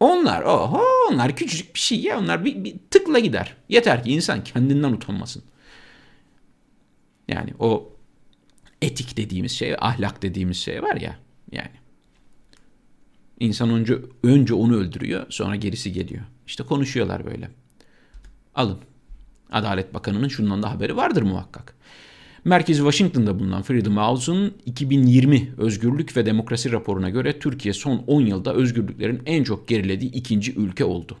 Onlar 0.00 0.42
oho 0.42 0.82
onlar 1.10 1.36
küçücük 1.36 1.74
bir 1.74 1.80
şey 1.80 2.00
ya 2.00 2.18
onlar 2.18 2.44
bir, 2.44 2.64
bir 2.64 2.74
tıkla 2.90 3.18
gider. 3.18 3.56
Yeter 3.68 4.04
ki 4.04 4.12
insan 4.12 4.44
kendinden 4.44 4.92
utanmasın. 4.92 5.42
Yani 7.28 7.54
o 7.58 7.92
etik 8.82 9.16
dediğimiz 9.16 9.52
şey, 9.52 9.76
ahlak 9.78 10.22
dediğimiz 10.22 10.56
şey 10.56 10.82
var 10.82 10.96
ya 10.96 11.18
yani. 11.52 11.80
İnsan 13.40 13.70
önce 13.70 13.98
önce 14.22 14.54
onu 14.54 14.76
öldürüyor, 14.76 15.26
sonra 15.30 15.56
gerisi 15.56 15.92
geliyor. 15.92 16.22
İşte 16.46 16.64
konuşuyorlar 16.64 17.26
böyle. 17.26 17.50
Alın. 18.54 18.78
Adalet 19.50 19.94
Bakanı'nın 19.94 20.28
şundan 20.28 20.62
da 20.62 20.70
haberi 20.70 20.96
vardır 20.96 21.22
muhakkak. 21.22 21.74
Merkezi 22.44 22.78
Washington'da 22.78 23.38
bulunan 23.38 23.62
Freedom 23.62 23.96
House'un 23.96 24.54
2020 24.66 25.52
Özgürlük 25.58 26.16
ve 26.16 26.26
Demokrasi 26.26 26.72
raporuna 26.72 27.10
göre 27.10 27.38
Türkiye 27.38 27.74
son 27.74 28.04
10 28.06 28.20
yılda 28.20 28.54
özgürlüklerin 28.54 29.22
en 29.26 29.44
çok 29.44 29.68
gerilediği 29.68 30.12
ikinci 30.12 30.54
ülke 30.54 30.84
oldu. 30.84 31.18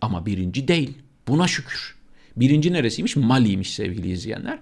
Ama 0.00 0.26
birinci 0.26 0.68
değil. 0.68 0.98
Buna 1.28 1.48
şükür. 1.48 1.94
Birinci 2.36 2.72
neresiymiş? 2.72 3.16
Mali'ymiş 3.16 3.74
sevgili 3.74 4.10
izleyenler. 4.10 4.58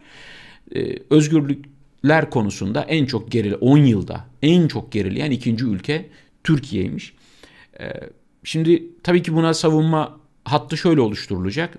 Ee, 0.74 0.98
özgürlükler 1.10 2.30
konusunda 2.30 2.82
en 2.82 3.06
çok 3.06 3.32
gerili 3.32 3.54
10 3.54 3.78
yılda 3.78 4.24
en 4.42 4.68
çok 4.68 4.92
gerileyen 4.92 5.30
ikinci 5.30 5.64
ülke 5.64 6.10
Türkiye'ymiş. 6.44 7.14
Ee, 7.80 7.92
şimdi 8.44 8.82
tabii 9.02 9.22
ki 9.22 9.34
buna 9.34 9.54
savunma 9.54 10.20
hattı 10.44 10.76
şöyle 10.76 11.00
oluşturulacak. 11.00 11.78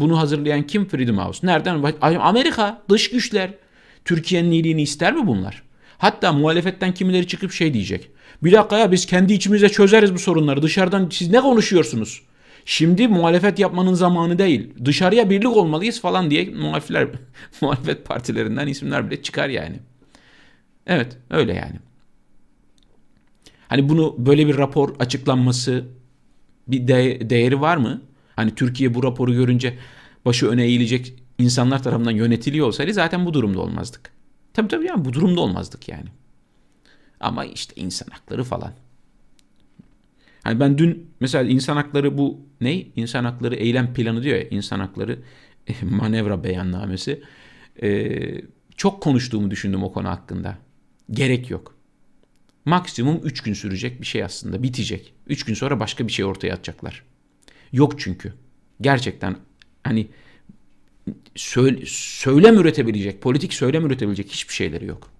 Bunu 0.00 0.18
hazırlayan 0.18 0.66
kim 0.66 0.88
Freedom 0.88 1.18
House? 1.18 1.46
Nereden? 1.46 1.82
Amerika, 2.00 2.82
dış 2.88 3.10
güçler. 3.10 3.50
Türkiye'nin 4.04 4.50
iyiliğini 4.50 4.82
ister 4.82 5.14
mi 5.14 5.26
bunlar? 5.26 5.62
Hatta 5.98 6.32
muhalefetten 6.32 6.94
kimileri 6.94 7.26
çıkıp 7.26 7.52
şey 7.52 7.74
diyecek. 7.74 8.10
Bir 8.42 8.52
dakika 8.52 8.78
ya 8.78 8.92
biz 8.92 9.06
kendi 9.06 9.32
içimizde 9.32 9.68
çözeriz 9.68 10.14
bu 10.14 10.18
sorunları. 10.18 10.62
Dışarıdan 10.62 11.08
siz 11.12 11.30
ne 11.30 11.40
konuşuyorsunuz? 11.40 12.22
Şimdi 12.64 13.08
muhalefet 13.08 13.58
yapmanın 13.58 13.94
zamanı 13.94 14.38
değil. 14.38 14.70
Dışarıya 14.84 15.30
birlik 15.30 15.56
olmalıyız 15.56 16.00
falan 16.00 16.30
diye 16.30 16.44
muhalifler, 16.44 17.08
muhalefet 17.60 18.04
partilerinden 18.04 18.66
isimler 18.66 19.10
bile 19.10 19.22
çıkar 19.22 19.48
yani. 19.48 19.76
Evet 20.86 21.16
öyle 21.30 21.54
yani. 21.54 21.76
Hani 23.68 23.88
bunu 23.88 24.14
böyle 24.18 24.46
bir 24.46 24.58
rapor 24.58 24.94
açıklanması 24.98 25.84
bir 26.68 26.88
de- 26.88 27.30
değeri 27.30 27.60
var 27.60 27.76
mı? 27.76 28.02
Hani 28.38 28.54
Türkiye 28.54 28.94
bu 28.94 29.02
raporu 29.02 29.32
görünce 29.32 29.78
başı 30.24 30.48
öne 30.48 30.64
eğilecek 30.64 31.14
insanlar 31.38 31.82
tarafından 31.82 32.10
yönetiliyor 32.10 32.66
olsaydı 32.66 32.92
zaten 32.92 33.26
bu 33.26 33.34
durumda 33.34 33.60
olmazdık. 33.60 34.10
Tabii 34.52 34.68
tabii 34.68 34.86
yani 34.86 35.04
bu 35.04 35.12
durumda 35.12 35.40
olmazdık 35.40 35.88
yani. 35.88 36.08
Ama 37.20 37.44
işte 37.44 37.72
insan 37.76 38.06
hakları 38.10 38.44
falan. 38.44 38.72
Hani 40.44 40.60
ben 40.60 40.78
dün 40.78 41.10
mesela 41.20 41.50
insan 41.50 41.76
hakları 41.76 42.18
bu 42.18 42.40
ne? 42.60 42.74
İnsan 42.74 43.24
hakları 43.24 43.54
eylem 43.54 43.94
planı 43.94 44.22
diyor 44.22 44.36
ya 44.36 44.48
insan 44.48 44.80
hakları 44.80 45.18
manevra 45.82 46.44
beyannamesi. 46.44 47.22
Ee, 47.82 48.40
çok 48.76 49.02
konuştuğumu 49.02 49.50
düşündüm 49.50 49.82
o 49.82 49.92
konu 49.92 50.08
hakkında. 50.08 50.58
Gerek 51.10 51.50
yok. 51.50 51.74
Maksimum 52.64 53.20
3 53.24 53.42
gün 53.42 53.52
sürecek 53.52 54.00
bir 54.00 54.06
şey 54.06 54.24
aslında 54.24 54.62
bitecek. 54.62 55.14
3 55.26 55.44
gün 55.44 55.54
sonra 55.54 55.80
başka 55.80 56.06
bir 56.06 56.12
şey 56.12 56.24
ortaya 56.24 56.54
atacaklar. 56.54 57.04
Yok 57.72 58.00
çünkü. 58.00 58.32
Gerçekten 58.80 59.36
hani 59.84 60.08
söyle, 61.34 61.80
söylem 61.86 62.58
üretebilecek, 62.58 63.22
politik 63.22 63.54
söylem 63.54 63.86
üretebilecek 63.86 64.30
hiçbir 64.30 64.54
şeyleri 64.54 64.86
yok. 64.86 65.10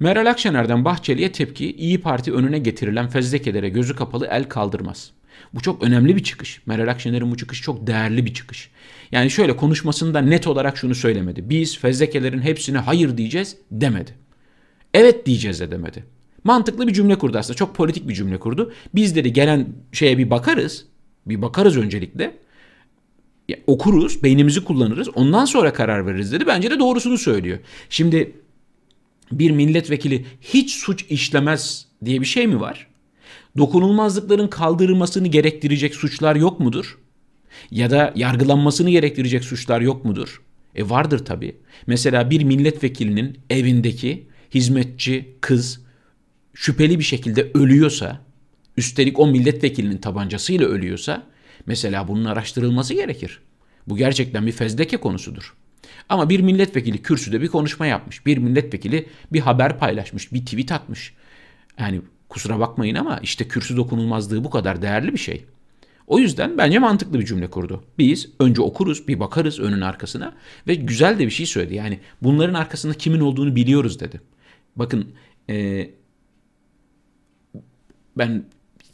Meral 0.00 0.30
Akşener'den 0.30 0.84
Bahçeli'ye 0.84 1.32
tepki 1.32 1.72
İyi 1.72 2.00
Parti 2.00 2.32
önüne 2.32 2.58
getirilen 2.58 3.08
fezlekelere 3.08 3.68
gözü 3.68 3.96
kapalı 3.96 4.26
el 4.26 4.44
kaldırmaz. 4.44 5.10
Bu 5.54 5.60
çok 5.60 5.82
önemli 5.82 6.16
bir 6.16 6.22
çıkış. 6.22 6.60
Meral 6.66 6.88
Akşener'in 6.88 7.30
bu 7.30 7.36
çıkış 7.36 7.62
çok 7.62 7.86
değerli 7.86 8.26
bir 8.26 8.34
çıkış. 8.34 8.70
Yani 9.12 9.30
şöyle 9.30 9.56
konuşmasında 9.56 10.20
net 10.20 10.46
olarak 10.46 10.76
şunu 10.76 10.94
söylemedi. 10.94 11.50
Biz 11.50 11.78
fezlekelerin 11.78 12.40
hepsine 12.40 12.78
hayır 12.78 13.16
diyeceğiz 13.16 13.56
demedi. 13.70 14.14
Evet 14.94 15.26
diyeceğiz 15.26 15.60
de 15.60 15.70
demedi. 15.70 16.04
Mantıklı 16.44 16.88
bir 16.88 16.92
cümle 16.92 17.18
kurdu 17.18 17.38
aslında. 17.38 17.56
Çok 17.56 17.74
politik 17.74 18.08
bir 18.08 18.14
cümle 18.14 18.38
kurdu. 18.38 18.72
Biz 18.94 19.16
dedi 19.16 19.32
gelen 19.32 19.68
şeye 19.92 20.18
bir 20.18 20.30
bakarız. 20.30 20.86
Bir 21.26 21.42
bakarız 21.42 21.76
öncelikle. 21.76 22.38
Ya, 23.48 23.56
okuruz, 23.66 24.22
beynimizi 24.22 24.64
kullanırız. 24.64 25.08
Ondan 25.08 25.44
sonra 25.44 25.72
karar 25.72 26.06
veririz 26.06 26.32
dedi. 26.32 26.46
Bence 26.46 26.70
de 26.70 26.78
doğrusunu 26.78 27.18
söylüyor. 27.18 27.58
Şimdi 27.90 28.32
bir 29.32 29.50
milletvekili 29.50 30.26
hiç 30.40 30.74
suç 30.74 31.04
işlemez 31.10 31.86
diye 32.04 32.20
bir 32.20 32.26
şey 32.26 32.46
mi 32.46 32.60
var? 32.60 32.86
Dokunulmazlıkların 33.58 34.48
kaldırılmasını 34.48 35.28
gerektirecek 35.28 35.94
suçlar 35.94 36.36
yok 36.36 36.60
mudur? 36.60 36.98
Ya 37.70 37.90
da 37.90 38.12
yargılanmasını 38.16 38.90
gerektirecek 38.90 39.44
suçlar 39.44 39.80
yok 39.80 40.04
mudur? 40.04 40.42
E 40.74 40.88
vardır 40.88 41.24
tabii. 41.24 41.56
Mesela 41.86 42.30
bir 42.30 42.44
milletvekilinin 42.44 43.38
evindeki 43.50 44.26
hizmetçi 44.54 45.34
kız 45.40 45.80
şüpheli 46.54 46.98
bir 46.98 47.04
şekilde 47.04 47.50
ölüyorsa 47.54 48.20
üstelik 48.76 49.18
o 49.18 49.26
milletvekilinin 49.26 49.98
tabancasıyla 49.98 50.66
ölüyorsa 50.66 51.22
mesela 51.66 52.08
bunun 52.08 52.24
araştırılması 52.24 52.94
gerekir. 52.94 53.40
Bu 53.86 53.96
gerçekten 53.96 54.46
bir 54.46 54.52
fezleke 54.52 54.96
konusudur. 54.96 55.54
Ama 56.08 56.28
bir 56.28 56.40
milletvekili 56.40 57.02
kürsüde 57.02 57.40
bir 57.40 57.48
konuşma 57.48 57.86
yapmış. 57.86 58.26
Bir 58.26 58.38
milletvekili 58.38 59.08
bir 59.32 59.40
haber 59.40 59.78
paylaşmış, 59.78 60.32
bir 60.32 60.44
tweet 60.44 60.72
atmış. 60.72 61.14
Yani 61.78 62.00
kusura 62.28 62.58
bakmayın 62.58 62.94
ama 62.94 63.18
işte 63.22 63.48
kürsü 63.48 63.76
dokunulmazlığı 63.76 64.44
bu 64.44 64.50
kadar 64.50 64.82
değerli 64.82 65.12
bir 65.12 65.18
şey. 65.18 65.44
O 66.06 66.18
yüzden 66.18 66.58
bence 66.58 66.78
mantıklı 66.78 67.20
bir 67.20 67.24
cümle 67.24 67.50
kurdu. 67.50 67.84
Biz 67.98 68.28
önce 68.40 68.62
okuruz, 68.62 69.08
bir 69.08 69.20
bakarız 69.20 69.60
önün 69.60 69.80
arkasına 69.80 70.34
ve 70.68 70.74
güzel 70.74 71.18
de 71.18 71.26
bir 71.26 71.30
şey 71.30 71.46
söyledi. 71.46 71.74
Yani 71.74 72.00
bunların 72.22 72.54
arkasında 72.54 72.94
kimin 72.94 73.20
olduğunu 73.20 73.56
biliyoruz 73.56 74.00
dedi. 74.00 74.20
Bakın 74.76 75.14
e, 75.50 75.90
ben 78.18 78.44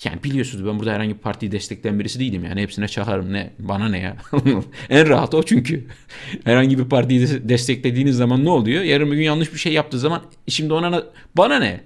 yani 0.04 0.24
biliyorsunuz 0.24 0.66
ben 0.66 0.78
burada 0.78 0.92
herhangi 0.92 1.14
bir 1.14 1.18
partiyi 1.18 1.52
destekleyen 1.52 2.00
birisi 2.00 2.20
değilim 2.20 2.44
yani. 2.44 2.60
Hepsine 2.60 2.88
çağırırım. 2.88 3.32
Ne 3.32 3.50
bana 3.58 3.88
ne 3.88 3.98
ya? 3.98 4.16
En 4.90 5.08
rahat 5.08 5.34
o 5.34 5.42
çünkü. 5.42 5.86
Herhangi 6.44 6.78
bir 6.78 6.84
partiyi 6.84 7.48
desteklediğiniz 7.48 8.16
zaman 8.16 8.44
ne 8.44 8.50
oluyor? 8.50 8.82
Yarın 8.82 9.10
bir 9.10 9.16
gün 9.16 9.22
yanlış 9.22 9.52
bir 9.52 9.58
şey 9.58 9.72
yaptığı 9.72 9.98
zaman 9.98 10.22
şimdi 10.48 10.72
ona 10.72 11.02
bana 11.36 11.58
ne? 11.58 11.80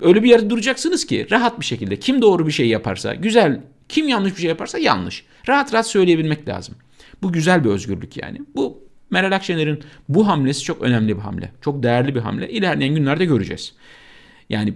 Öyle 0.00 0.22
bir 0.22 0.28
yerde 0.28 0.50
duracaksınız 0.50 1.06
ki 1.06 1.26
rahat 1.30 1.60
bir 1.60 1.64
şekilde 1.64 1.96
kim 1.96 2.22
doğru 2.22 2.46
bir 2.46 2.52
şey 2.52 2.68
yaparsa 2.68 3.14
güzel 3.14 3.60
kim 3.88 4.08
yanlış 4.08 4.36
bir 4.36 4.40
şey 4.40 4.48
yaparsa 4.48 4.78
yanlış. 4.78 5.24
Rahat 5.48 5.74
rahat 5.74 5.86
söyleyebilmek 5.86 6.48
lazım. 6.48 6.74
Bu 7.22 7.32
güzel 7.32 7.64
bir 7.64 7.68
özgürlük 7.68 8.16
yani. 8.16 8.38
Bu 8.54 8.90
Meral 9.10 9.32
Akşener'in 9.32 9.80
bu 10.08 10.28
hamlesi 10.28 10.62
çok 10.62 10.82
önemli 10.82 11.16
bir 11.16 11.22
hamle. 11.22 11.52
Çok 11.60 11.82
değerli 11.82 12.14
bir 12.14 12.20
hamle. 12.20 12.50
İlerleyen 12.50 12.94
günlerde 12.94 13.24
göreceğiz. 13.24 13.74
Yani 14.50 14.74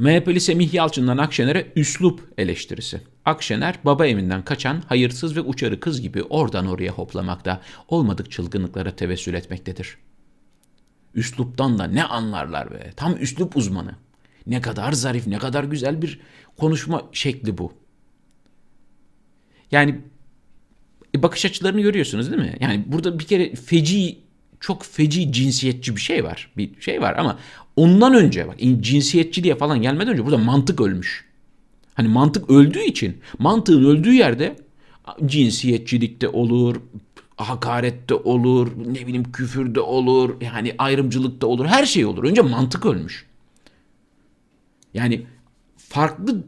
MHP'li 0.00 0.40
Semih 0.40 0.74
Yalçın'dan 0.74 1.18
Akşener'e 1.18 1.72
üslup 1.76 2.32
eleştirisi. 2.38 3.00
Akşener 3.24 3.78
baba 3.84 4.06
evinden 4.06 4.44
kaçan 4.44 4.82
hayırsız 4.86 5.36
ve 5.36 5.40
uçarı 5.40 5.80
kız 5.80 6.00
gibi 6.00 6.22
oradan 6.22 6.66
oraya 6.66 6.90
hoplamakta, 6.90 7.60
olmadık 7.88 8.30
çılgınlıklara 8.30 8.96
tevessül 8.96 9.34
etmektedir. 9.34 9.98
Üsluptan 11.14 11.78
da 11.78 11.84
ne 11.84 12.04
anlarlar 12.04 12.70
be. 12.70 12.92
Tam 12.96 13.16
üslup 13.16 13.56
uzmanı. 13.56 13.94
Ne 14.46 14.60
kadar 14.60 14.92
zarif, 14.92 15.26
ne 15.26 15.38
kadar 15.38 15.64
güzel 15.64 16.02
bir 16.02 16.20
konuşma 16.56 17.02
şekli 17.12 17.58
bu. 17.58 17.72
Yani 19.70 20.00
e, 21.14 21.22
bakış 21.22 21.44
açılarını 21.44 21.80
görüyorsunuz 21.80 22.30
değil 22.30 22.42
mi? 22.42 22.56
Yani 22.60 22.84
burada 22.86 23.18
bir 23.18 23.24
kere 23.24 23.54
feci, 23.54 24.18
çok 24.60 24.84
feci 24.84 25.32
cinsiyetçi 25.32 25.96
bir 25.96 26.00
şey 26.00 26.24
var. 26.24 26.50
Bir 26.56 26.80
şey 26.80 27.02
var 27.02 27.14
ama 27.18 27.38
ondan 27.76 28.14
önce 28.14 28.48
bak 28.48 28.56
cinsiyetçi 28.80 29.44
diye 29.44 29.54
falan 29.54 29.82
gelmeden 29.82 30.12
önce 30.12 30.24
burada 30.24 30.38
mantık 30.38 30.80
ölmüş. 30.80 31.24
Hani 31.94 32.08
mantık 32.08 32.50
öldüğü 32.50 32.82
için 32.82 33.20
mantığın 33.38 33.84
öldüğü 33.84 34.12
yerde 34.12 34.56
cinsiyetçilikte 35.26 36.28
olur, 36.28 36.76
hakarette 37.36 38.14
olur, 38.14 38.68
ne 38.86 39.06
bileyim 39.06 39.32
küfürde 39.32 39.80
olur, 39.80 40.40
yani 40.40 40.74
ayrımcılıkta 40.78 41.46
olur, 41.46 41.66
her 41.66 41.86
şey 41.86 42.04
olur. 42.06 42.24
Önce 42.24 42.42
mantık 42.42 42.86
ölmüş. 42.86 43.26
Yani 44.94 45.26
farklı 45.76 46.44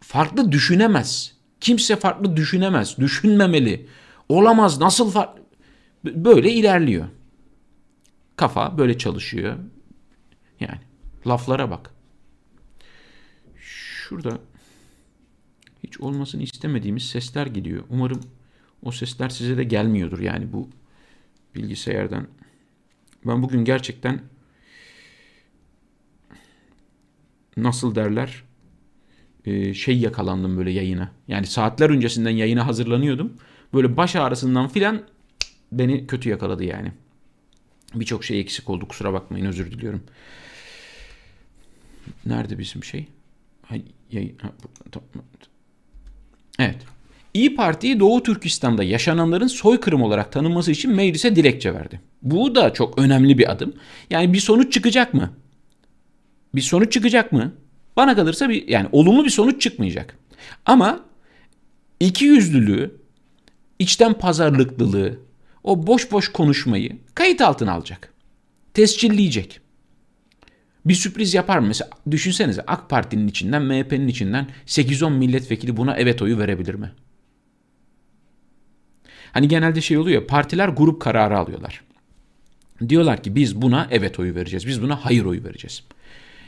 farklı 0.00 0.52
düşünemez. 0.52 1.32
Kimse 1.60 1.96
farklı 1.96 2.36
düşünemez, 2.36 2.98
düşünmemeli. 2.98 3.86
Olamaz, 4.28 4.80
nasıl 4.80 5.10
farklı? 5.10 5.42
Böyle 6.04 6.52
ilerliyor. 6.52 7.04
Kafa 8.42 8.78
böyle 8.78 8.98
çalışıyor. 8.98 9.56
Yani 10.60 10.78
laflara 11.26 11.70
bak. 11.70 11.94
Şurada 13.56 14.38
hiç 15.82 16.00
olmasını 16.00 16.42
istemediğimiz 16.42 17.02
sesler 17.02 17.46
geliyor. 17.46 17.84
Umarım 17.90 18.20
o 18.82 18.92
sesler 18.92 19.28
size 19.28 19.56
de 19.56 19.64
gelmiyordur 19.64 20.18
yani 20.18 20.52
bu 20.52 20.68
bilgisayardan. 21.54 22.26
Ben 23.26 23.42
bugün 23.42 23.64
gerçekten 23.64 24.20
nasıl 27.56 27.94
derler 27.94 28.44
e, 29.44 29.74
şey 29.74 29.98
yakalandım 29.98 30.56
böyle 30.56 30.70
yayına. 30.70 31.12
Yani 31.28 31.46
saatler 31.46 31.90
öncesinden 31.90 32.30
yayına 32.30 32.66
hazırlanıyordum. 32.66 33.32
Böyle 33.74 33.96
baş 33.96 34.16
ağrısından 34.16 34.68
filan 34.68 35.02
beni 35.72 36.06
kötü 36.06 36.28
yakaladı 36.28 36.64
yani. 36.64 36.92
Birçok 37.94 38.24
şey 38.24 38.40
eksik 38.40 38.70
oldu 38.70 38.88
kusura 38.88 39.12
bakmayın 39.12 39.46
özür 39.46 39.70
diliyorum. 39.70 40.02
Nerede 42.26 42.58
bizim 42.58 42.84
şey? 42.84 43.06
Evet. 46.58 46.78
İyi 47.34 47.54
Parti 47.54 48.00
Doğu 48.00 48.22
Türkistan'da 48.22 48.84
yaşananların 48.84 49.46
soykırım 49.46 50.02
olarak 50.02 50.32
tanınması 50.32 50.72
için 50.72 50.92
meclise 50.92 51.36
dilekçe 51.36 51.74
verdi. 51.74 52.00
Bu 52.22 52.54
da 52.54 52.72
çok 52.72 52.98
önemli 52.98 53.38
bir 53.38 53.52
adım. 53.52 53.74
Yani 54.10 54.32
bir 54.32 54.40
sonuç 54.40 54.72
çıkacak 54.72 55.14
mı? 55.14 55.30
Bir 56.54 56.60
sonuç 56.60 56.92
çıkacak 56.92 57.32
mı? 57.32 57.52
Bana 57.96 58.16
kalırsa 58.16 58.48
bir 58.48 58.68
yani 58.68 58.88
olumlu 58.92 59.24
bir 59.24 59.30
sonuç 59.30 59.62
çıkmayacak. 59.62 60.18
Ama 60.66 61.00
iki 62.00 62.24
yüzlülüğü, 62.24 62.96
içten 63.78 64.14
pazarlıklılığı, 64.14 65.18
o 65.64 65.86
boş 65.86 66.12
boş 66.12 66.28
konuşmayı 66.28 66.96
kayıt 67.14 67.40
altına 67.40 67.72
alacak. 67.72 68.12
Tescilleyecek. 68.74 69.60
Bir 70.84 70.94
sürpriz 70.94 71.34
yapar 71.34 71.58
mı? 71.58 71.66
Mesela 71.66 71.90
düşünsenize 72.10 72.62
AK 72.66 72.90
Parti'nin 72.90 73.28
içinden, 73.28 73.62
MHP'nin 73.62 74.08
içinden 74.08 74.46
8-10 74.66 75.12
milletvekili 75.12 75.76
buna 75.76 75.96
evet 75.96 76.22
oyu 76.22 76.38
verebilir 76.38 76.74
mi? 76.74 76.92
Hani 79.32 79.48
genelde 79.48 79.80
şey 79.80 79.98
oluyor 79.98 80.26
partiler 80.26 80.68
grup 80.68 81.02
kararı 81.02 81.38
alıyorlar. 81.38 81.82
Diyorlar 82.88 83.22
ki 83.22 83.34
biz 83.34 83.62
buna 83.62 83.88
evet 83.90 84.18
oyu 84.18 84.34
vereceğiz. 84.34 84.66
Biz 84.66 84.82
buna 84.82 85.04
hayır 85.04 85.24
oyu 85.24 85.44
vereceğiz. 85.44 85.82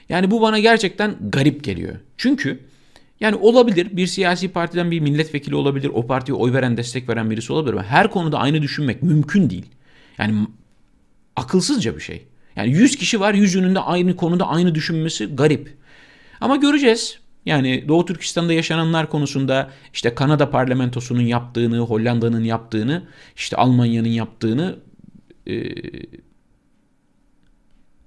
Yani 0.09 0.31
bu 0.31 0.41
bana 0.41 0.59
gerçekten 0.59 1.17
garip 1.31 1.65
geliyor. 1.65 1.97
Çünkü 2.17 2.61
yani 3.21 3.37
olabilir 3.37 3.97
bir 3.97 4.07
siyasi 4.07 4.49
partiden 4.49 4.91
bir 4.91 5.01
milletvekili 5.01 5.55
olabilir. 5.55 5.91
O 5.95 6.07
partiye 6.07 6.37
oy 6.37 6.53
veren, 6.53 6.77
destek 6.77 7.09
veren 7.09 7.31
birisi 7.31 7.53
olabilir. 7.53 7.73
Ama 7.73 7.85
her 7.85 8.11
konuda 8.11 8.39
aynı 8.39 8.63
düşünmek 8.63 9.03
mümkün 9.03 9.51
değil. 9.51 9.67
Yani 10.19 10.47
akılsızca 11.37 11.97
bir 11.97 12.01
şey. 12.01 12.27
Yani 12.57 12.71
100 12.71 12.97
kişi 12.97 13.21
var 13.21 13.35
yüzünün 13.35 13.75
de 13.75 13.81
aynı 13.81 14.17
konuda 14.17 14.49
aynı 14.49 14.75
düşünmesi 14.75 15.27
garip. 15.27 15.77
Ama 16.41 16.57
göreceğiz. 16.57 17.19
Yani 17.47 17.85
Doğu 17.89 18.05
Türkistan'da 18.05 18.53
yaşananlar 18.53 19.11
konusunda 19.11 19.71
işte 19.93 20.15
Kanada 20.15 20.51
parlamentosunun 20.51 21.21
yaptığını, 21.21 21.79
Hollanda'nın 21.79 22.45
yaptığını, 22.45 23.03
işte 23.37 23.57
Almanya'nın 23.57 24.09
yaptığını 24.09 24.77
e, 25.47 25.75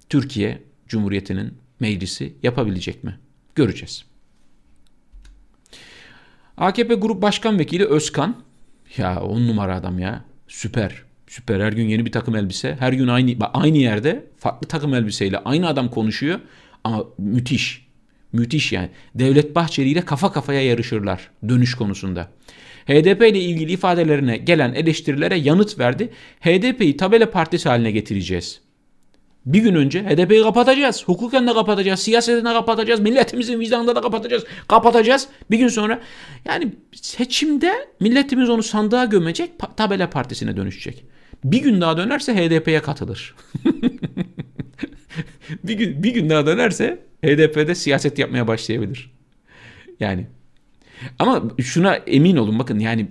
Türkiye 0.08 0.62
Cumhuriyeti'nin 0.88 1.54
meclisi 1.80 2.34
yapabilecek 2.42 3.04
mi? 3.04 3.18
Göreceğiz. 3.54 4.04
AKP 6.58 6.94
Grup 6.94 7.22
Başkan 7.22 7.58
Vekili 7.58 7.84
Özkan, 7.84 8.36
ya 8.96 9.22
on 9.22 9.48
numara 9.48 9.76
adam 9.76 9.98
ya, 9.98 10.24
süper. 10.48 11.02
Süper 11.26 11.60
her 11.60 11.72
gün 11.72 11.88
yeni 11.88 12.06
bir 12.06 12.12
takım 12.12 12.36
elbise. 12.36 12.76
Her 12.78 12.92
gün 12.92 13.08
aynı 13.08 13.36
aynı 13.54 13.78
yerde 13.78 14.26
farklı 14.36 14.68
takım 14.68 14.94
elbiseyle 14.94 15.38
aynı 15.38 15.68
adam 15.68 15.90
konuşuyor 15.90 16.40
ama 16.84 17.04
müthiş. 17.18 17.88
Müthiş 18.32 18.72
yani. 18.72 18.88
Devlet 19.14 19.54
Bahçeli 19.54 19.88
ile 19.88 20.00
kafa 20.00 20.32
kafaya 20.32 20.62
yarışırlar 20.62 21.30
dönüş 21.48 21.74
konusunda. 21.74 22.28
HDP 22.86 23.22
ile 23.22 23.40
ilgili 23.40 23.72
ifadelerine 23.72 24.36
gelen 24.36 24.74
eleştirilere 24.74 25.36
yanıt 25.36 25.78
verdi. 25.78 26.10
HDP'yi 26.40 26.96
tabela 26.96 27.30
partisi 27.30 27.68
haline 27.68 27.90
getireceğiz. 27.90 28.60
Bir 29.48 29.60
gün 29.60 29.74
önce 29.74 30.02
HDP'yi 30.04 30.42
kapatacağız. 30.42 31.04
Hukuken 31.04 31.46
de 31.46 31.52
kapatacağız. 31.52 32.00
Siyaseten 32.00 32.44
de 32.44 32.52
kapatacağız. 32.52 33.00
Milletimizin 33.00 33.60
vicdanında 33.60 33.96
da 33.96 34.00
kapatacağız. 34.00 34.44
Kapatacağız. 34.68 35.28
Bir 35.50 35.58
gün 35.58 35.68
sonra 35.68 36.00
yani 36.44 36.72
seçimde 36.92 37.72
milletimiz 38.00 38.50
onu 38.50 38.62
sandığa 38.62 39.04
gömecek. 39.04 39.50
Tabela 39.76 40.10
partisine 40.10 40.56
dönüşecek. 40.56 41.04
Bir 41.44 41.62
gün 41.62 41.80
daha 41.80 41.96
dönerse 41.96 42.34
HDP'ye 42.34 42.82
katılır. 42.82 43.34
bir 45.64 45.74
gün 45.74 46.02
bir 46.02 46.14
gün 46.14 46.30
daha 46.30 46.46
dönerse 46.46 46.98
HDP'de 47.24 47.74
siyaset 47.74 48.18
yapmaya 48.18 48.48
başlayabilir. 48.48 49.10
Yani 50.00 50.26
ama 51.18 51.42
şuna 51.58 51.94
emin 51.94 52.36
olun 52.36 52.58
bakın 52.58 52.78
yani 52.78 53.08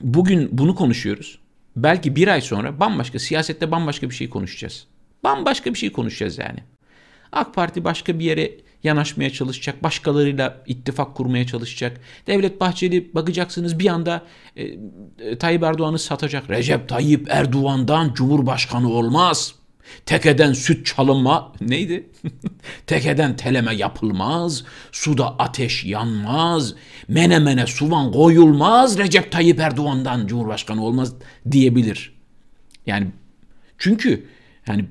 bugün 0.00 0.48
bunu 0.52 0.74
konuşuyoruz. 0.74 1.38
Belki 1.76 2.16
bir 2.16 2.28
ay 2.28 2.40
sonra 2.40 2.80
bambaşka 2.80 3.18
siyasette 3.18 3.70
bambaşka 3.70 4.10
bir 4.10 4.14
şey 4.14 4.30
konuşacağız. 4.30 4.86
Bambaşka 5.28 5.74
bir 5.74 5.78
şey 5.78 5.92
konuşacağız 5.92 6.38
yani. 6.38 6.58
AK 7.32 7.54
Parti 7.54 7.84
başka 7.84 8.18
bir 8.18 8.24
yere 8.24 8.50
yanaşmaya 8.82 9.30
çalışacak. 9.30 9.82
Başkalarıyla 9.82 10.62
ittifak 10.66 11.14
kurmaya 11.14 11.46
çalışacak. 11.46 12.00
Devlet 12.26 12.60
Bahçeli 12.60 13.14
bakacaksınız 13.14 13.78
bir 13.78 13.86
anda 13.86 14.22
e, 14.56 14.64
e, 15.18 15.38
Tayyip 15.38 15.62
Erdoğan'ı 15.62 15.98
satacak. 15.98 16.50
Recep 16.50 16.88
Tayyip 16.88 17.26
Erdoğan'dan 17.30 18.14
Cumhurbaşkanı 18.14 18.88
olmaz. 18.88 19.54
Tekeden 20.06 20.52
süt 20.52 20.86
çalınma 20.86 21.52
neydi? 21.60 22.10
Tekeden 22.86 23.36
teleme 23.36 23.74
yapılmaz, 23.74 24.64
suda 24.92 25.38
ateş 25.38 25.84
yanmaz, 25.84 26.74
menemene 27.08 27.66
suvan 27.66 28.12
koyulmaz, 28.12 28.98
Recep 28.98 29.32
Tayyip 29.32 29.60
Erdoğan'dan 29.60 30.26
Cumhurbaşkanı 30.26 30.84
olmaz 30.84 31.14
diyebilir. 31.50 32.18
Yani 32.86 33.06
çünkü 33.78 34.26
yani 34.66 34.84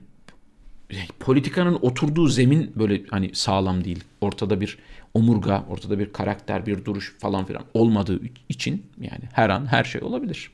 politikanın 1.20 1.80
oturduğu 1.82 2.28
zemin 2.28 2.72
böyle 2.76 3.02
hani 3.10 3.30
sağlam 3.34 3.84
değil. 3.84 4.04
Ortada 4.22 4.62
bir 4.62 4.78
omurga, 5.14 5.66
ortada 5.70 6.00
bir 6.00 6.14
karakter, 6.14 6.66
bir 6.66 6.86
duruş 6.86 7.16
falan 7.20 7.46
filan 7.46 7.64
olmadığı 7.74 8.22
için 8.50 8.86
yani 9.02 9.24
her 9.34 9.50
an 9.50 9.66
her 9.66 9.84
şey 9.84 10.02
olabilir. 10.02 10.52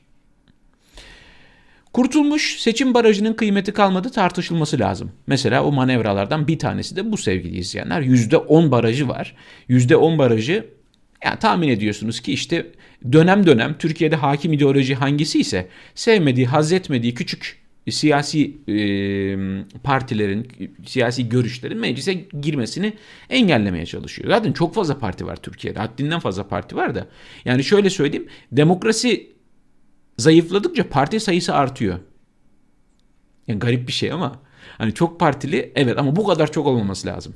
Kurtulmuş 1.92 2.56
seçim 2.58 2.94
barajının 2.94 3.32
kıymeti 3.32 3.72
kalmadı 3.72 4.10
tartışılması 4.10 4.78
lazım. 4.78 5.12
Mesela 5.26 5.64
o 5.64 5.72
manevralardan 5.72 6.48
bir 6.48 6.58
tanesi 6.58 6.96
de 6.96 7.12
bu 7.12 7.16
sevgili 7.16 7.58
izleyenler. 7.58 8.02
%10 8.02 8.70
barajı 8.70 9.08
var. 9.08 9.36
%10 9.68 10.18
barajı 10.18 10.66
yani 11.24 11.38
tahmin 11.38 11.68
ediyorsunuz 11.68 12.20
ki 12.20 12.32
işte 12.32 12.66
dönem 13.12 13.46
dönem 13.46 13.78
Türkiye'de 13.78 14.16
hakim 14.16 14.52
ideoloji 14.52 14.94
hangisi 14.94 15.40
ise 15.40 15.68
sevmediği, 15.94 16.46
haz 16.46 16.72
etmediği 16.72 17.14
küçük 17.14 17.63
siyasi 17.90 18.56
partilerin, 19.82 20.48
siyasi 20.86 21.28
görüşlerin 21.28 21.78
meclise 21.78 22.14
girmesini 22.14 22.92
engellemeye 23.30 23.86
çalışıyor. 23.86 24.28
Zaten 24.28 24.52
çok 24.52 24.74
fazla 24.74 24.98
parti 24.98 25.26
var 25.26 25.36
Türkiye'de. 25.36 25.78
Haddinden 25.78 26.20
fazla 26.20 26.48
parti 26.48 26.76
var 26.76 26.94
da. 26.94 27.08
Yani 27.44 27.64
şöyle 27.64 27.90
söyleyeyim. 27.90 28.28
Demokrasi 28.52 29.32
zayıfladıkça 30.18 30.88
parti 30.88 31.20
sayısı 31.20 31.54
artıyor. 31.54 31.98
Yani 33.46 33.58
garip 33.58 33.88
bir 33.88 33.92
şey 33.92 34.12
ama 34.12 34.40
hani 34.78 34.94
çok 34.94 35.20
partili 35.20 35.72
evet 35.74 35.98
ama 35.98 36.16
bu 36.16 36.26
kadar 36.26 36.52
çok 36.52 36.66
olmaması 36.66 37.06
lazım. 37.08 37.34